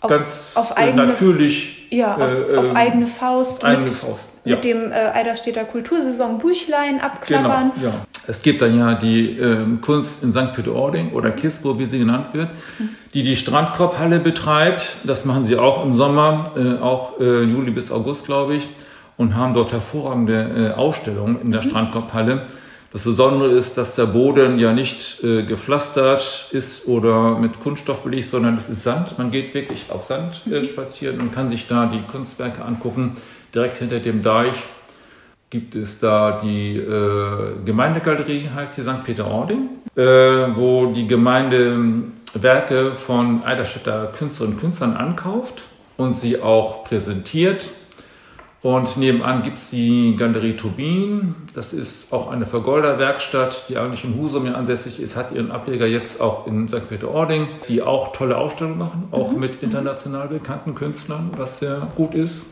[0.00, 3.64] auf, ganz auf natürlich ja, auf, äh, auf ähm, eigene Faust.
[3.64, 4.30] Eigene mit, Faust.
[4.44, 4.56] Ja.
[4.56, 7.72] mit dem äh, Eiderstädter Kultursaison Büchlein abklappern.
[7.74, 8.06] Genau, ja.
[8.26, 10.52] Es gibt dann ja die äh, Kunst in St.
[10.54, 12.90] Peter-Ording oder KISPO, wie sie genannt wird, mhm.
[13.14, 14.98] die die Strandkorbhalle betreibt.
[15.04, 18.68] Das machen sie auch im Sommer, äh, auch äh, Juli bis August, glaube ich,
[19.16, 21.70] und haben dort hervorragende äh, Ausstellungen in der mhm.
[21.70, 22.42] Strandkorbhalle.
[22.90, 28.28] Das Besondere ist, dass der Boden ja nicht äh, gepflastert ist oder mit Kunststoff belegt,
[28.28, 29.18] sondern das ist Sand.
[29.18, 33.16] Man geht wirklich auf Sand äh, spazieren und kann sich da die Kunstwerke angucken.
[33.54, 34.54] Direkt hinter dem Deich
[35.50, 39.04] gibt es da die äh, Gemeindegalerie, heißt sie St.
[39.04, 40.02] Peter-Ording, äh,
[40.54, 41.78] wo die Gemeinde
[42.32, 45.62] Werke von Eiderstädter Künstlerinnen und Künstlern ankauft
[45.98, 47.68] und sie auch präsentiert
[48.60, 51.36] und nebenan gibt es die Galerie Turbin.
[51.54, 55.86] Das ist auch eine Vergolderwerkstatt, die eigentlich in Husum ja ansässig ist, hat ihren Ableger
[55.86, 56.88] jetzt auch in St.
[56.88, 59.40] Peter-Ording, die auch tolle Ausstellungen machen, auch mhm.
[59.40, 62.46] mit international bekannten Künstlern, was sehr gut ist.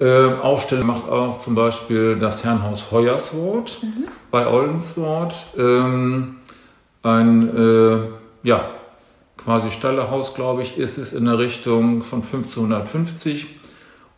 [0.00, 4.04] Äh, Ausstellung macht auch zum Beispiel das Herrenhaus Hoyerswort mhm.
[4.32, 5.34] bei Oldenswort.
[5.56, 6.36] Ähm,
[7.04, 7.98] ein, äh,
[8.42, 8.68] ja,
[9.36, 13.55] quasi Stallehaus, glaube ich, ist es in der Richtung von 1550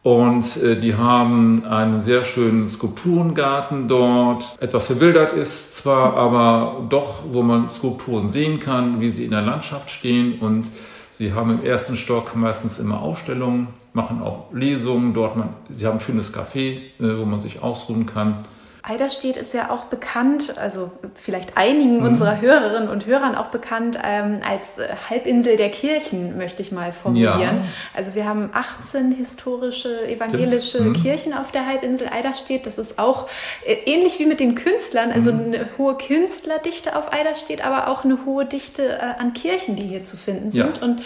[0.02, 4.56] und äh, die haben einen sehr schönen Skulpturengarten dort.
[4.60, 9.42] Etwas verwildert ist zwar, aber doch, wo man Skulpturen sehen kann, wie sie in der
[9.42, 10.38] Landschaft stehen.
[10.38, 10.70] Und
[11.12, 15.36] sie haben im ersten Stock meistens immer Ausstellungen, machen auch Lesungen dort.
[15.36, 18.44] Man, sie haben ein schönes Café, äh, wo man sich ausruhen kann.
[18.88, 22.06] Eiderstedt ist ja auch bekannt, also vielleicht einigen mhm.
[22.06, 26.92] unserer Hörerinnen und Hörern auch bekannt ähm, als äh, Halbinsel der Kirchen, möchte ich mal
[26.92, 27.40] formulieren.
[27.40, 27.62] Ja.
[27.94, 30.94] Also wir haben 18 historische evangelische mhm.
[30.94, 32.66] Kirchen auf der Halbinsel Eiderstedt.
[32.66, 33.28] Das ist auch
[33.66, 35.40] äh, ähnlich wie mit den Künstlern, also mhm.
[35.40, 40.04] eine hohe Künstlerdichte auf Eiderstedt, aber auch eine hohe Dichte äh, an Kirchen, die hier
[40.04, 40.78] zu finden sind.
[40.78, 40.82] Ja.
[40.82, 41.02] Und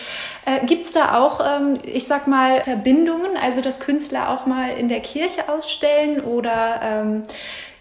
[0.47, 4.69] äh, gibt es da auch, ähm, ich sag mal, Verbindungen, also dass Künstler auch mal
[4.69, 7.23] in der Kirche ausstellen oder ähm,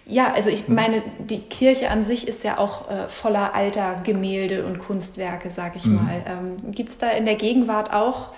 [0.06, 4.66] ja, also ich meine, die Kirche an sich ist ja auch äh, voller alter Gemälde
[4.66, 5.96] und Kunstwerke, sag ich mhm.
[5.96, 6.24] mal.
[6.26, 8.32] Ähm, Gibt es da in der Gegenwart auch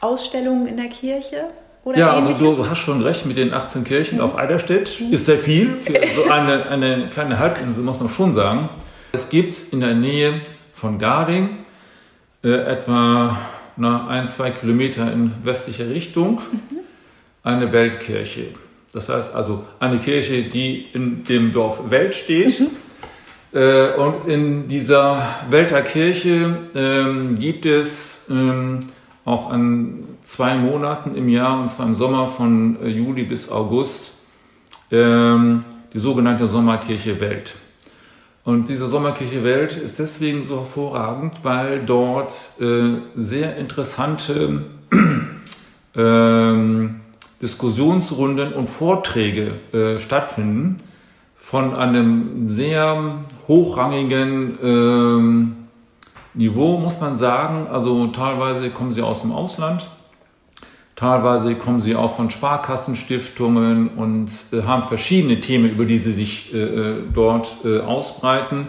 [0.00, 1.48] Ausstellungen in der Kirche?
[1.84, 2.42] Oder ja, also ähnliches?
[2.42, 4.24] also du, hast schon recht mit den 18 Kirchen mhm.
[4.24, 5.00] auf Eiderstedt.
[5.00, 5.12] Mhm.
[5.12, 8.68] Ist sehr viel für so eine, eine kleine Halbinsel, muss man schon sagen.
[9.12, 10.40] Es gibt in der Nähe
[10.72, 11.58] von Garding
[12.42, 13.36] äh, etwa
[13.76, 16.78] na, ein, zwei Kilometer in westlicher Richtung mhm.
[17.42, 18.48] eine Weltkirche.
[18.92, 22.60] Das heißt also eine Kirche, die in dem Dorf Welt steht.
[22.60, 22.66] Mhm.
[23.52, 28.80] Äh, und in dieser Welter Kirche ähm, gibt es ähm,
[29.24, 34.14] auch an zwei Monaten im Jahr, und zwar im Sommer von äh, Juli bis August,
[34.90, 37.54] ähm, die sogenannte Sommerkirche Welt.
[38.44, 44.64] Und diese Sommerkirche Welt ist deswegen so hervorragend, weil dort äh, sehr interessante
[45.96, 46.99] ähm,
[47.42, 50.78] Diskussionsrunden und Vorträge äh, stattfinden
[51.36, 53.14] von einem sehr
[53.48, 55.56] hochrangigen ähm,
[56.34, 57.66] Niveau, muss man sagen.
[57.66, 59.88] Also teilweise kommen sie aus dem Ausland,
[60.96, 66.54] teilweise kommen sie auch von Sparkassenstiftungen und äh, haben verschiedene Themen, über die sie sich
[66.54, 68.66] äh, äh dort äh, ausbreiten,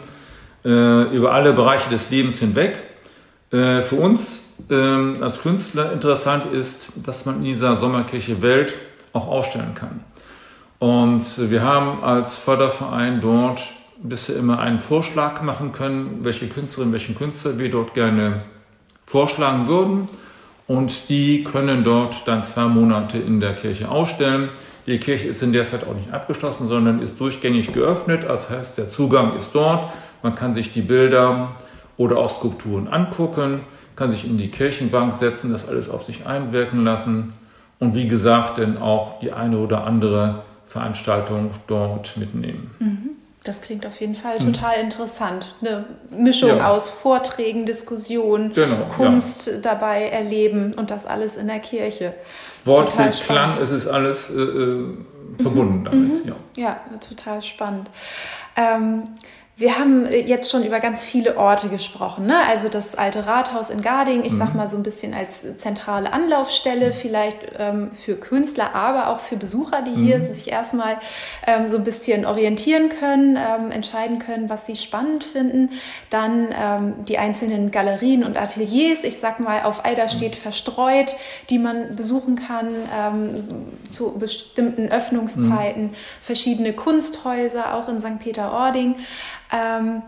[0.64, 2.82] äh, über alle Bereiche des Lebens hinweg.
[3.52, 8.74] Äh, für uns ähm, als Künstler interessant ist, dass man in dieser Sommerkirche Welt
[9.14, 10.06] auch ausstellen kann.
[10.80, 11.22] Und
[11.52, 13.62] wir haben als Förderverein dort
[14.02, 18.44] bisher immer einen Vorschlag machen können, welche Künstlerin, welchen Künstler wir dort gerne
[19.06, 20.08] vorschlagen würden.
[20.68, 24.50] Und die können dort dann zwei Monate in der Kirche ausstellen.
[24.88, 28.24] Die Kirche ist in der Zeit auch nicht abgeschlossen, sondern ist durchgängig geöffnet.
[28.24, 29.92] Das heißt, der Zugang ist dort.
[30.24, 31.54] Man kann sich die Bilder
[31.98, 33.62] oder auch Skulpturen angucken,
[33.96, 37.34] kann sich in die Kirchenbank setzen, das alles auf sich einwirken lassen
[37.80, 42.72] und wie gesagt, dann auch die eine oder andere Veranstaltung dort mitnehmen.
[42.80, 43.10] Mhm.
[43.44, 44.84] Das klingt auf jeden Fall total mhm.
[44.84, 45.56] interessant.
[45.62, 45.86] Eine
[46.16, 46.70] Mischung ja.
[46.70, 49.54] aus Vorträgen, Diskussionen, genau, Kunst ja.
[49.64, 52.14] dabei erleben und das alles in der Kirche.
[52.66, 54.86] Wort, Bild, Klang, es ist alles äh, äh
[55.40, 55.84] verbunden mhm.
[55.86, 56.26] damit.
[56.26, 56.34] Mhm.
[56.56, 56.64] Ja.
[56.64, 57.90] ja, total spannend.
[58.56, 59.04] Ähm,
[59.62, 62.26] wir haben äh, jetzt schon über ganz viele Orte gesprochen.
[62.26, 62.36] Ne?
[62.50, 64.38] Also das alte Rathaus in Garding, ich mhm.
[64.38, 66.94] sag mal so ein bisschen als zentrale Anlaufstelle, mhm.
[66.94, 70.22] vielleicht ähm, für Künstler, aber auch für Besucher, die hier mhm.
[70.22, 70.98] sich erstmal
[71.46, 75.70] ähm, so ein bisschen orientieren können, ähm, entscheiden können, was sie spannend finden.
[76.10, 80.42] Dann ähm, die einzelnen Galerien und Ateliers, ich sag mal, auf Eiderstedt mhm.
[80.42, 81.16] verstreut,
[81.50, 83.44] die man besuchen kann ähm,
[83.90, 85.84] zu bestimmten Öffnungszeiten.
[85.84, 85.96] Mhm.
[86.20, 88.20] Verschiedene Kunsthäuser, auch in St.
[88.20, 88.96] Peter-Ording.
[89.52, 90.04] Ähm,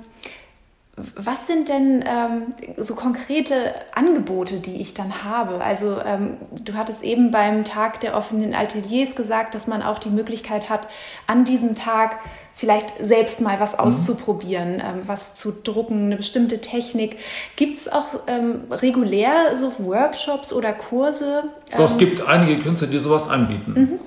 [1.16, 3.56] was sind denn ähm, so konkrete
[3.96, 5.64] Angebote, die ich dann habe?
[5.64, 10.12] Also ähm, du hattest eben beim Tag der offenen Ateliers gesagt, dass man auch die
[10.12, 10.88] Möglichkeit hat,
[11.26, 12.18] an diesem Tag
[12.54, 13.80] vielleicht selbst mal was mhm.
[13.80, 17.18] auszuprobieren, ähm, was zu drucken, eine bestimmte Technik.
[17.56, 21.46] Gibt es auch ähm, regulär so Workshops oder Kurse?
[21.76, 23.74] Doch, es ähm, gibt einige Künstler, die sowas anbieten.
[23.74, 24.00] Mhm.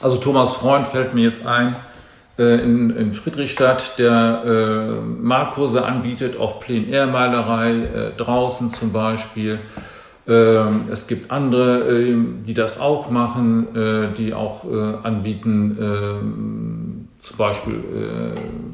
[0.00, 1.76] Also Thomas Freund fällt mir jetzt ein
[2.36, 9.60] in, in, Friedrichstadt, der äh, Malkurse anbietet, auch Plein-Air-Malerei äh, draußen zum Beispiel.
[10.26, 12.16] Ähm, es gibt andere, äh,
[12.46, 17.82] die das auch machen, äh, die auch äh, anbieten, ähm, zum Beispiel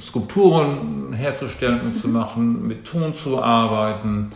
[0.00, 2.14] Skulpturen herzustellen und zu mhm.
[2.14, 4.32] machen, mit Ton zu arbeiten.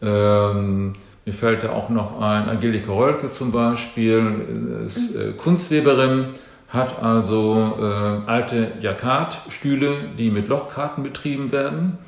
[0.00, 0.94] Ähm,
[1.26, 5.36] mir fällt da auch noch ein Angelika Rölke zum Beispiel, ist mhm.
[5.36, 6.28] Kunstweberin
[6.72, 11.98] hat also äh, alte Jacquard-Stühle, die mit Lochkarten betrieben werden,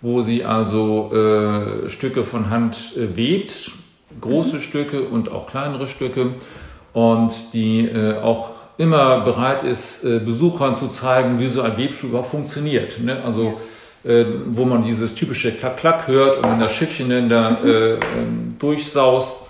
[0.00, 3.72] wo sie also äh, Stücke von Hand äh, webt,
[4.20, 4.60] große mhm.
[4.60, 6.34] Stücke und auch kleinere Stücke
[6.92, 12.10] und die äh, auch immer bereit ist, äh, Besuchern zu zeigen, wie so ein Webstuhl
[12.10, 13.00] überhaupt funktioniert.
[13.00, 13.20] Ne?
[13.24, 13.60] Also
[14.04, 17.58] äh, wo man dieses typische Klack-Klack hört und wenn das Schiffchen dann da mhm.
[17.64, 19.43] ähm, durchsaust,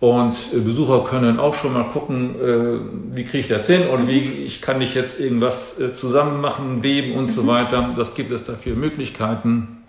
[0.00, 4.08] und äh, Besucher können auch schon mal gucken, äh, wie kriege ich das hin und
[4.08, 7.48] wie ich kann ich jetzt irgendwas äh, zusammen machen, weben und so mhm.
[7.48, 7.90] weiter.
[7.94, 9.79] Das gibt es dafür Möglichkeiten.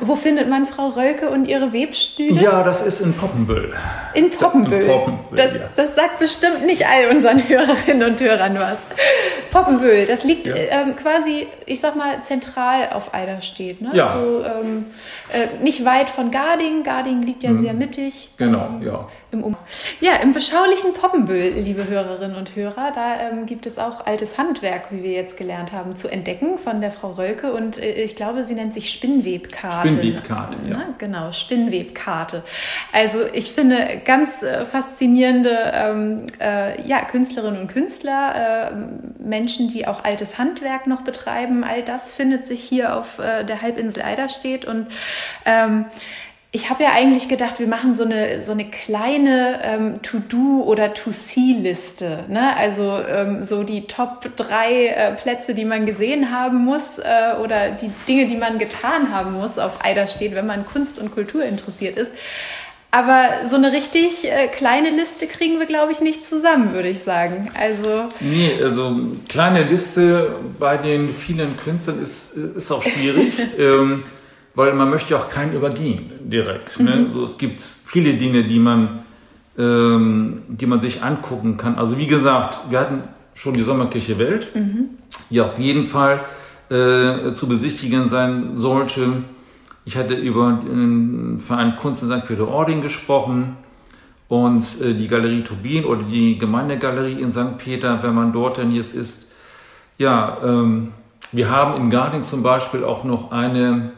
[0.00, 2.40] Wo findet man Frau Rölke und ihre Webstühle?
[2.40, 3.72] Ja, das ist in Poppenbüll.
[4.14, 4.82] In Poppenbüll.
[4.82, 5.60] In Poppenbüll das, ja.
[5.74, 8.82] das sagt bestimmt nicht all unseren Hörerinnen und Hörern was.
[9.50, 10.54] Poppenbüll, das liegt ja.
[10.54, 13.80] ähm, quasi, ich sag mal, zentral auf Eiderstedt.
[13.80, 13.90] Ne?
[13.92, 14.14] Ja.
[14.14, 14.86] So, ähm,
[15.32, 16.82] äh, nicht weit von Garding.
[16.82, 17.58] Garding liegt ja mhm.
[17.58, 18.30] sehr mittig.
[18.36, 19.56] Genau, ähm, ja im um
[20.00, 24.90] ja, im beschaulichen Poppenbüll, liebe Hörerinnen und Hörer, da ähm, gibt es auch altes Handwerk,
[24.90, 27.52] wie wir jetzt gelernt haben, zu entdecken von der Frau Rölke.
[27.52, 29.90] Und äh, ich glaube, sie nennt sich Spinnwebkarte.
[29.90, 30.76] Spinnwebkarte, ja.
[30.78, 32.42] Na, genau, Spinnwebkarte.
[32.92, 39.86] Also ich finde ganz äh, faszinierende ähm, äh, ja, Künstlerinnen und Künstler, äh, Menschen, die
[39.86, 41.64] auch altes Handwerk noch betreiben.
[41.64, 44.86] All das findet sich hier auf äh, der Halbinsel Eiderstedt und
[45.44, 45.86] ähm,
[46.52, 50.94] ich habe ja eigentlich gedacht, wir machen so eine, so eine kleine ähm, To-Do- oder
[50.94, 52.24] To-See-Liste.
[52.28, 52.56] Ne?
[52.56, 57.70] Also ähm, so die Top drei äh, Plätze, die man gesehen haben muss äh, oder
[57.70, 61.96] die Dinge, die man getan haben muss auf Eiderstedt, wenn man Kunst und Kultur interessiert
[61.96, 62.10] ist.
[62.90, 66.98] Aber so eine richtig äh, kleine Liste kriegen wir, glaube ich, nicht zusammen, würde ich
[66.98, 67.52] sagen.
[67.56, 68.96] Also nee, also
[69.28, 73.34] kleine Liste bei den vielen Künstlern ist, ist auch schwierig.
[73.58, 74.02] ähm,
[74.54, 76.80] weil man möchte auch keinen übergehen direkt.
[76.80, 76.96] Ne?
[76.96, 77.02] Mhm.
[77.02, 77.10] Ne?
[77.12, 79.00] So, es gibt viele Dinge, die man,
[79.58, 81.76] ähm, die man sich angucken kann.
[81.76, 83.02] Also wie gesagt, wir hatten
[83.34, 84.90] schon die Sommerkirche Welt, mhm.
[85.30, 86.24] die auf jeden Fall
[86.68, 89.24] äh, zu besichtigen sein sollte.
[89.84, 92.26] Ich hatte über den Verein Kunst in St.
[92.26, 93.56] Peter-Ording gesprochen
[94.28, 97.58] und äh, die Galerie Turbin oder die Gemeindegalerie in St.
[97.58, 99.26] Peter, wenn man dort denn jetzt ist.
[99.98, 100.92] Ja, ähm,
[101.32, 103.92] wir haben in Garding zum Beispiel auch noch eine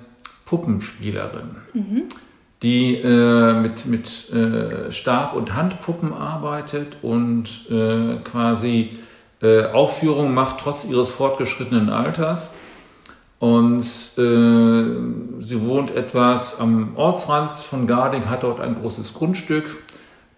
[0.52, 2.02] Puppenspielerin, mhm.
[2.62, 8.98] die äh, mit, mit äh, Stab- und Handpuppen arbeitet und äh, quasi
[9.40, 12.52] äh, Aufführungen macht, trotz ihres fortgeschrittenen Alters.
[13.38, 19.64] Und äh, sie wohnt etwas am Ortsrand von Garding, hat dort ein großes Grundstück,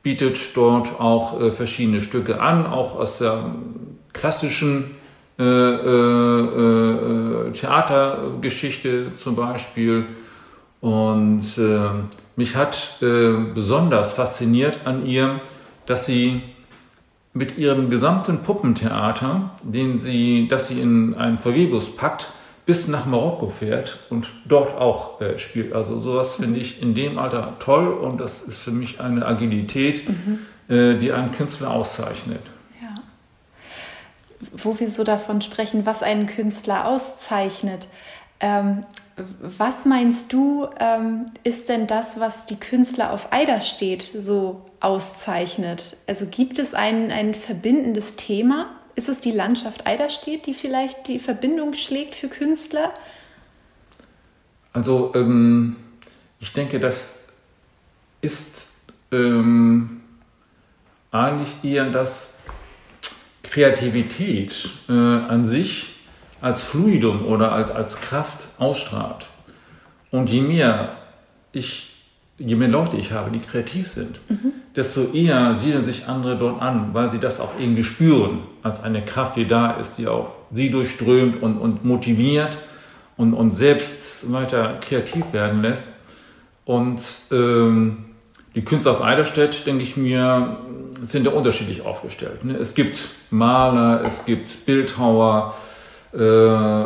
[0.04, 3.46] bietet dort auch äh, verschiedene Stücke an, auch aus der
[4.12, 4.92] klassischen
[5.38, 6.90] äh, äh,
[7.48, 10.06] äh, Theatergeschichte zum Beispiel.
[10.80, 11.44] Und
[12.36, 15.40] mich hat besonders fasziniert an ihr,
[15.86, 16.42] dass sie
[17.32, 22.32] mit ihrem gesamten Puppentheater, den sie, das sie in einen VW-Bus packt,
[22.66, 25.72] bis nach Marokko fährt und dort auch äh, spielt.
[25.72, 30.06] Also sowas finde ich in dem Alter toll und das ist für mich eine Agilität,
[30.06, 30.38] mhm.
[30.68, 32.40] äh, die einen Künstler auszeichnet
[34.52, 37.88] wo wir so davon sprechen, was einen Künstler auszeichnet.
[38.40, 38.84] Ähm,
[39.16, 45.96] was meinst du, ähm, ist denn das, was die Künstler auf Eiderstedt so auszeichnet?
[46.06, 48.70] Also gibt es ein, ein verbindendes Thema?
[48.96, 52.92] Ist es die Landschaft Eiderstedt, die vielleicht die Verbindung schlägt für Künstler?
[54.72, 55.76] Also ähm,
[56.40, 57.10] ich denke, das
[58.20, 58.74] ist
[59.12, 60.00] ähm,
[61.10, 62.33] eigentlich eher das,
[63.54, 65.86] Kreativität äh, an sich
[66.40, 69.26] als Fluidum oder als, als Kraft ausstrahlt.
[70.10, 70.96] Und je mehr
[71.52, 71.94] ich,
[72.36, 74.54] je mehr Leute ich habe, die kreativ sind, mhm.
[74.74, 79.04] desto eher siedeln sich andere dort an, weil sie das auch irgendwie spüren, als eine
[79.04, 82.58] Kraft, die da ist, die auch sie durchströmt und, und motiviert
[83.16, 85.94] und, und selbst weiter kreativ werden lässt.
[86.64, 87.00] Und
[87.30, 88.13] ähm,
[88.54, 90.58] die Künstler auf Eiderstedt, denke ich mir,
[91.02, 92.44] sind ja unterschiedlich aufgestellt.
[92.44, 92.56] Ne?
[92.56, 95.54] Es gibt Maler, es gibt Bildhauer,
[96.12, 96.18] äh,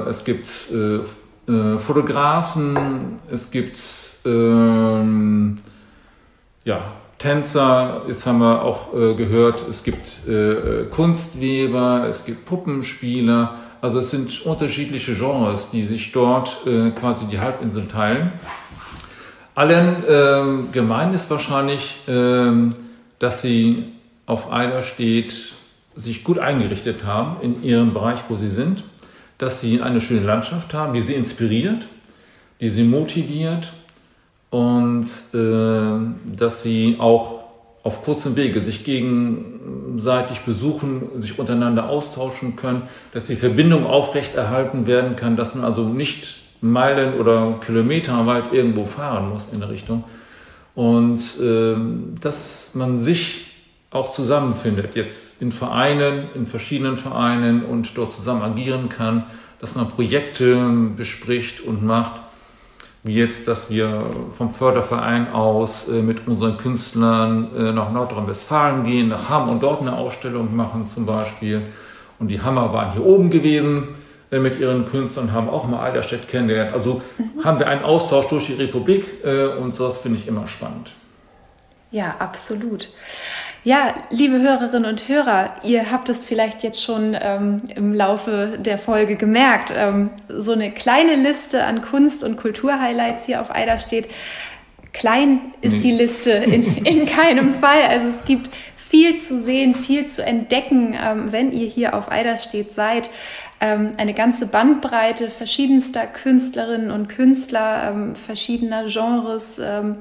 [0.08, 3.78] es gibt äh, äh, Fotografen, es gibt
[4.24, 5.58] ähm,
[6.64, 6.84] ja,
[7.18, 10.06] Tänzer, jetzt haben wir auch gehört, es gibt
[10.90, 13.56] Kunstweber, es gibt Puppenspieler.
[13.80, 16.60] Also es sind unterschiedliche Genres, die sich dort
[16.94, 18.34] quasi die Halbinsel teilen.
[19.58, 22.70] Allen ähm, gemein ist wahrscheinlich, ähm,
[23.18, 23.86] dass sie
[24.24, 25.34] auf einer steht,
[25.96, 28.84] sich gut eingerichtet haben in ihrem Bereich, wo sie sind,
[29.36, 31.88] dass sie eine schöne Landschaft haben, die sie inspiriert,
[32.60, 33.72] die sie motiviert
[34.50, 37.40] und äh, dass sie auch
[37.82, 42.82] auf kurzem Wege sich gegenseitig besuchen, sich untereinander austauschen können,
[43.12, 48.84] dass die Verbindung aufrechterhalten werden kann, dass man also nicht Meilen oder Kilometer weit irgendwo
[48.84, 50.04] fahren muss in der Richtung
[50.74, 51.76] und äh,
[52.20, 53.46] dass man sich
[53.90, 59.24] auch zusammenfindet, jetzt in Vereinen, in verschiedenen Vereinen und dort zusammen agieren kann,
[59.60, 62.20] dass man Projekte bespricht und macht,
[63.02, 69.08] wie jetzt, dass wir vom Förderverein aus äh, mit unseren Künstlern äh, nach Nordrhein-Westfalen gehen,
[69.08, 71.62] nach Hamm und dort eine Ausstellung machen zum Beispiel.
[72.18, 73.88] Und die Hammer waren hier oben gewesen
[74.30, 76.72] mit ihren Künstlern, haben auch mal Eiderstedt kennengelernt.
[76.74, 77.44] Also mhm.
[77.44, 79.24] haben wir einen Austausch durch die Republik
[79.58, 80.90] und sowas finde ich immer spannend.
[81.90, 82.90] Ja, absolut.
[83.64, 88.78] Ja, liebe Hörerinnen und Hörer, ihr habt es vielleicht jetzt schon ähm, im Laufe der
[88.78, 89.72] Folge gemerkt.
[89.76, 94.08] Ähm, so eine kleine Liste an Kunst- und Kulturhighlights hier auf Eider steht.
[94.92, 95.80] Klein ist nee.
[95.80, 97.82] die Liste in, in keinem Fall.
[97.88, 102.72] Also es gibt viel zu sehen, viel zu entdecken, ähm, wenn ihr hier auf Eiderstedt
[102.72, 103.10] seid.
[103.60, 109.96] Ähm, eine ganze Bandbreite verschiedenster Künstlerinnen und Künstler, ähm, verschiedener Genres, ähm,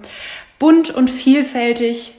[0.60, 2.14] bunt und vielfältig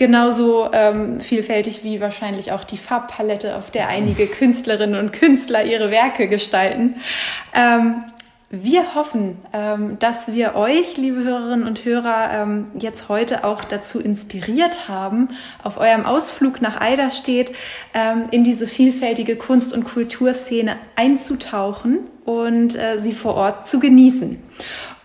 [0.00, 5.90] genauso ähm, vielfältig wie wahrscheinlich auch die Farbpalette, auf der einige Künstlerinnen und Künstler ihre
[5.90, 6.96] Werke gestalten.
[8.52, 14.00] Wir hoffen, ähm, dass wir euch, liebe Hörerinnen und Hörer, ähm, jetzt heute auch dazu
[14.00, 15.28] inspiriert haben,
[15.62, 17.52] auf eurem Ausflug nach Eiderstedt
[17.94, 24.42] ähm, in diese vielfältige Kunst- und Kulturszene einzutauchen und äh, sie vor Ort zu genießen.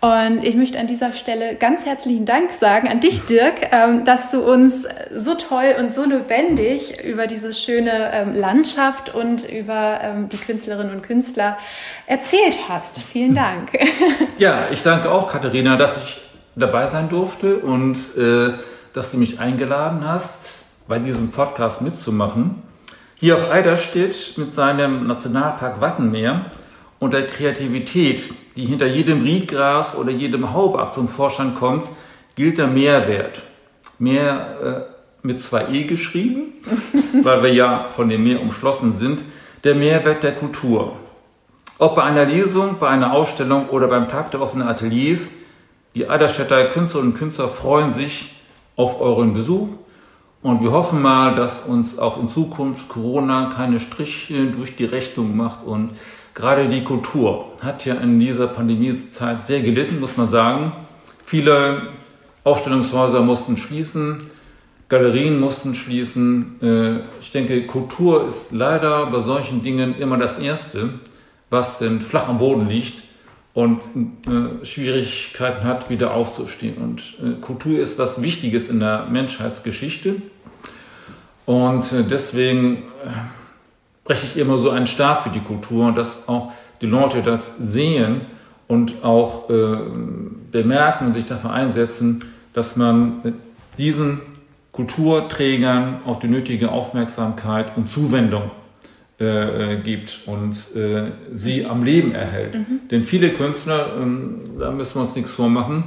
[0.01, 4.29] Und ich möchte an dieser Stelle ganz herzlichen Dank sagen an dich, Dirk, ähm, dass
[4.29, 10.29] du uns so toll und so lebendig über diese schöne ähm, Landschaft und über ähm,
[10.29, 11.57] die Künstlerinnen und Künstler
[12.05, 12.99] erzählt hast.
[13.01, 13.71] Vielen Dank.
[14.37, 16.21] Ja, ich danke auch, Katharina, dass ich
[16.55, 18.53] dabei sein durfte und äh,
[18.91, 22.61] dass du mich eingeladen hast, bei diesem Podcast mitzumachen.
[23.15, 26.51] Hier auf Eiderstedt mit seinem Nationalpark Wattenmeer
[27.05, 31.85] und der Kreativität, die hinter jedem Riedgras oder jedem Haubach zum Vorschein kommt,
[32.33, 33.43] gilt der Mehrwert.
[33.99, 34.87] Meer
[35.21, 36.53] äh, mit zwei E geschrieben,
[37.21, 39.21] weil wir ja von dem Meer umschlossen sind.
[39.63, 40.93] Der Mehrwert der Kultur.
[41.77, 45.33] Ob bei einer Lesung, bei einer Ausstellung oder beim Tag der offenen Ateliers,
[45.93, 48.33] die Eiderstädter Künstlerinnen und Künstler freuen sich
[48.75, 49.67] auf euren Besuch
[50.41, 55.37] und wir hoffen mal, dass uns auch in Zukunft Corona keine Striche durch die Rechnung
[55.37, 55.91] macht und
[56.35, 60.73] gerade die Kultur hat ja in dieser Pandemiezeit sehr gelitten, muss man sagen.
[61.25, 61.87] Viele
[62.43, 64.17] Ausstellungshäuser mussten schließen,
[64.89, 66.59] Galerien mussten schließen.
[66.61, 70.99] Äh, ich denke, Kultur ist leider bei solchen Dingen immer das Erste
[71.49, 73.03] was flach am Boden liegt
[73.53, 73.81] und
[74.27, 76.77] äh, Schwierigkeiten hat, wieder aufzustehen.
[76.77, 80.21] Und äh, Kultur ist was Wichtiges in der Menschheitsgeschichte.
[81.45, 82.83] Und deswegen
[84.05, 88.21] breche ich immer so einen Stab für die Kultur, dass auch die Leute das sehen
[88.67, 89.77] und auch äh,
[90.51, 93.33] bemerken und sich dafür einsetzen, dass man
[93.77, 94.21] diesen
[94.71, 98.51] Kulturträgern auch die nötige Aufmerksamkeit und Zuwendung
[99.19, 102.55] äh, äh, gibt und äh, sie am Leben erhält.
[102.55, 102.81] Mhm.
[102.91, 105.85] Denn viele Künstler, ähm, da müssen wir uns nichts vormachen,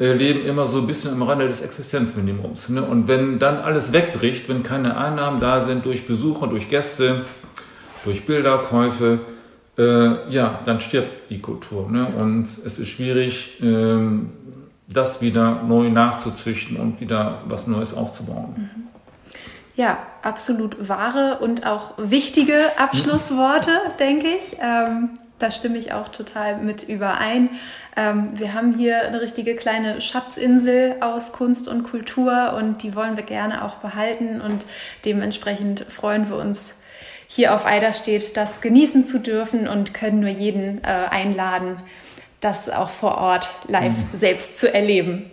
[0.00, 2.70] äh, leben immer so ein bisschen am Rande des Existenzminimums.
[2.70, 2.82] Ne?
[2.82, 7.26] Und wenn dann alles wegbricht, wenn keine Einnahmen da sind durch Besucher, durch Gäste,
[8.04, 9.20] durch Bilderkäufe,
[9.78, 11.90] äh, ja, dann stirbt die Kultur.
[11.90, 12.06] Ne?
[12.06, 14.30] Und es ist schwierig, ähm,
[14.88, 18.54] das wieder neu nachzuzüchten und wieder was Neues aufzubauen.
[18.56, 18.82] Mhm.
[19.74, 24.56] Ja, absolut wahre und auch wichtige Abschlussworte, denke ich.
[24.60, 27.48] Ähm, da stimme ich auch total mit überein.
[27.96, 33.16] Ähm, wir haben hier eine richtige kleine Schatzinsel aus Kunst und Kultur und die wollen
[33.16, 34.66] wir gerne auch behalten und
[35.04, 36.76] dementsprechend freuen wir uns
[37.34, 41.78] hier auf Eiderstedt, das genießen zu dürfen und können nur jeden äh, einladen,
[42.40, 44.18] das auch vor Ort live mhm.
[44.18, 45.30] selbst zu erleben.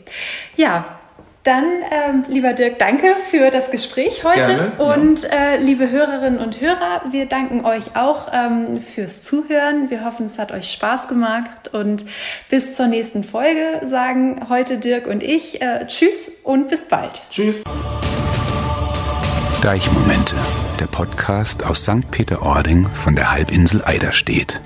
[0.56, 1.00] Ja,
[1.44, 4.72] dann, ähm, lieber Dirk, danke für das Gespräch heute.
[4.78, 5.30] Gerne, und ja.
[5.30, 9.90] äh, liebe Hörerinnen und Hörer, wir danken euch auch ähm, fürs Zuhören.
[9.90, 11.74] Wir hoffen, es hat euch Spaß gemacht.
[11.74, 12.06] Und
[12.50, 17.22] bis zur nächsten Folge sagen heute Dirk und ich äh, Tschüss und bis bald.
[17.30, 17.64] Tschüss.
[19.62, 20.36] Deichmomente,
[20.80, 22.10] der Podcast aus St.
[22.12, 24.62] Peter-Ording von der Halbinsel Eiderstedt.